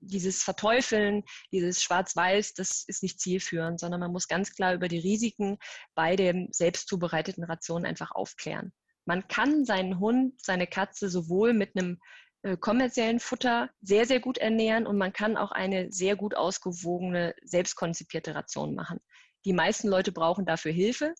dieses 0.00 0.42
Verteufeln, 0.42 1.22
dieses 1.52 1.82
Schwarz-Weiß, 1.82 2.54
das 2.54 2.84
ist 2.86 3.02
nicht 3.02 3.20
zielführend, 3.20 3.80
sondern 3.80 4.00
man 4.00 4.12
muss 4.12 4.28
ganz 4.28 4.52
klar 4.54 4.74
über 4.74 4.88
die 4.88 4.98
Risiken 4.98 5.58
bei 5.94 6.16
dem 6.16 6.48
selbst 6.52 6.88
zubereiteten 6.88 7.44
Ration 7.44 7.84
einfach 7.84 8.10
aufklären. 8.12 8.72
Man 9.04 9.26
kann 9.28 9.64
seinen 9.64 9.98
Hund, 9.98 10.34
seine 10.42 10.66
Katze 10.66 11.08
sowohl 11.08 11.52
mit 11.52 11.76
einem 11.76 11.98
äh, 12.42 12.56
kommerziellen 12.56 13.20
Futter 13.20 13.70
sehr, 13.82 14.06
sehr 14.06 14.20
gut 14.20 14.38
ernähren 14.38 14.86
und 14.86 14.96
man 14.96 15.12
kann 15.12 15.36
auch 15.36 15.52
eine 15.52 15.92
sehr 15.92 16.16
gut 16.16 16.34
ausgewogene, 16.34 17.34
selbstkonzipierte 17.42 18.34
Ration 18.34 18.74
machen. 18.74 19.00
Die 19.44 19.52
meisten 19.52 19.88
Leute 19.88 20.12
brauchen 20.12 20.46
dafür 20.46 20.72
Hilfe. 20.72 21.14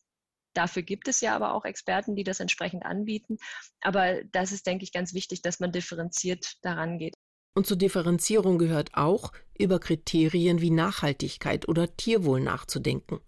Dafür 0.54 0.82
gibt 0.82 1.08
es 1.08 1.20
ja 1.20 1.36
aber 1.36 1.54
auch 1.54 1.64
Experten, 1.64 2.16
die 2.16 2.24
das 2.24 2.40
entsprechend 2.40 2.84
anbieten. 2.84 3.38
Aber 3.82 4.24
das 4.24 4.52
ist, 4.52 4.66
denke 4.66 4.84
ich, 4.84 4.92
ganz 4.92 5.14
wichtig, 5.14 5.42
dass 5.42 5.60
man 5.60 5.72
differenziert 5.72 6.56
daran 6.62 6.98
geht. 6.98 7.14
Und 7.54 7.66
zur 7.66 7.76
Differenzierung 7.76 8.58
gehört 8.58 8.90
auch, 8.94 9.32
über 9.58 9.78
Kriterien 9.78 10.60
wie 10.60 10.70
Nachhaltigkeit 10.70 11.68
oder 11.68 11.96
Tierwohl 11.96 12.40
nachzudenken. 12.40 13.20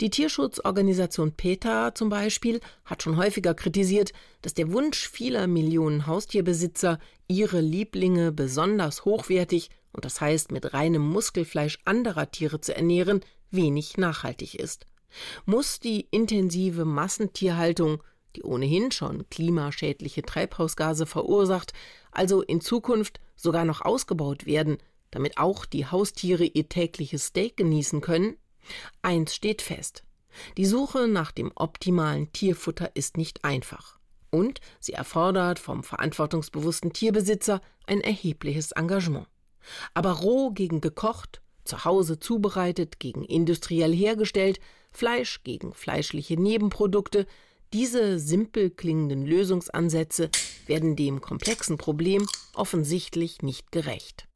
Die 0.00 0.10
Tierschutzorganisation 0.10 1.32
PETA 1.32 1.94
zum 1.94 2.08
Beispiel 2.08 2.60
hat 2.84 3.02
schon 3.02 3.16
häufiger 3.16 3.54
kritisiert, 3.54 4.12
dass 4.42 4.54
der 4.54 4.72
Wunsch 4.72 5.08
vieler 5.08 5.48
Millionen 5.48 6.06
Haustierbesitzer, 6.06 7.00
ihre 7.26 7.60
Lieblinge 7.60 8.30
besonders 8.30 9.04
hochwertig 9.04 9.70
und 9.92 10.04
das 10.04 10.20
heißt 10.20 10.52
mit 10.52 10.72
reinem 10.72 11.02
Muskelfleisch 11.02 11.78
anderer 11.84 12.30
Tiere 12.30 12.60
zu 12.60 12.76
ernähren, 12.76 13.20
wenig 13.50 13.96
nachhaltig 13.96 14.54
ist. 14.54 14.86
Muss 15.46 15.80
die 15.80 16.06
intensive 16.10 16.84
Massentierhaltung, 16.84 18.02
die 18.36 18.42
ohnehin 18.42 18.92
schon 18.92 19.28
klimaschädliche 19.30 20.22
Treibhausgase 20.22 21.06
verursacht, 21.06 21.72
also 22.16 22.42
in 22.42 22.60
Zukunft 22.60 23.20
sogar 23.36 23.64
noch 23.64 23.82
ausgebaut 23.82 24.46
werden, 24.46 24.78
damit 25.10 25.38
auch 25.38 25.64
die 25.64 25.86
Haustiere 25.86 26.44
ihr 26.44 26.68
tägliches 26.68 27.26
Steak 27.26 27.56
genießen 27.56 28.00
können? 28.00 28.36
Eins 29.02 29.34
steht 29.34 29.62
fest. 29.62 30.02
Die 30.56 30.66
Suche 30.66 31.08
nach 31.08 31.32
dem 31.32 31.52
optimalen 31.54 32.32
Tierfutter 32.32 32.90
ist 32.94 33.16
nicht 33.16 33.44
einfach. 33.44 33.98
Und 34.30 34.60
sie 34.80 34.92
erfordert 34.92 35.58
vom 35.58 35.82
verantwortungsbewussten 35.82 36.92
Tierbesitzer 36.92 37.60
ein 37.86 38.00
erhebliches 38.00 38.72
Engagement. 38.72 39.28
Aber 39.94 40.12
roh 40.12 40.50
gegen 40.50 40.80
gekocht, 40.80 41.40
zu 41.64 41.84
Hause 41.84 42.18
zubereitet 42.18 42.98
gegen 43.00 43.24
industriell 43.24 43.94
hergestellt, 43.94 44.60
Fleisch 44.92 45.42
gegen 45.44 45.74
fleischliche 45.74 46.40
Nebenprodukte, 46.40 47.26
diese 47.72 48.18
simpel 48.18 48.70
klingenden 48.70 49.26
Lösungsansätze 49.26 50.30
werden 50.66 50.96
dem 50.96 51.20
komplexen 51.20 51.78
Problem 51.78 52.26
offensichtlich 52.54 53.42
nicht 53.42 53.72
gerecht. 53.72 54.28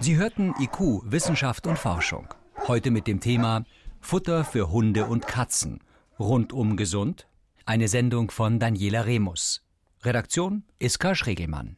Sie 0.00 0.16
hörten 0.16 0.54
IQ, 0.58 1.02
Wissenschaft 1.04 1.66
und 1.66 1.78
Forschung. 1.78 2.28
Heute 2.66 2.90
mit 2.90 3.06
dem 3.06 3.20
Thema 3.20 3.64
Futter 4.00 4.44
für 4.44 4.70
Hunde 4.70 5.04
und 5.04 5.26
Katzen. 5.26 5.80
Rundum 6.18 6.76
gesund. 6.76 7.28
Eine 7.66 7.88
Sendung 7.88 8.30
von 8.30 8.58
Daniela 8.58 9.02
Remus. 9.02 9.62
Redaktion 10.02 10.64
Iska 10.78 11.14
Schregelmann. 11.14 11.68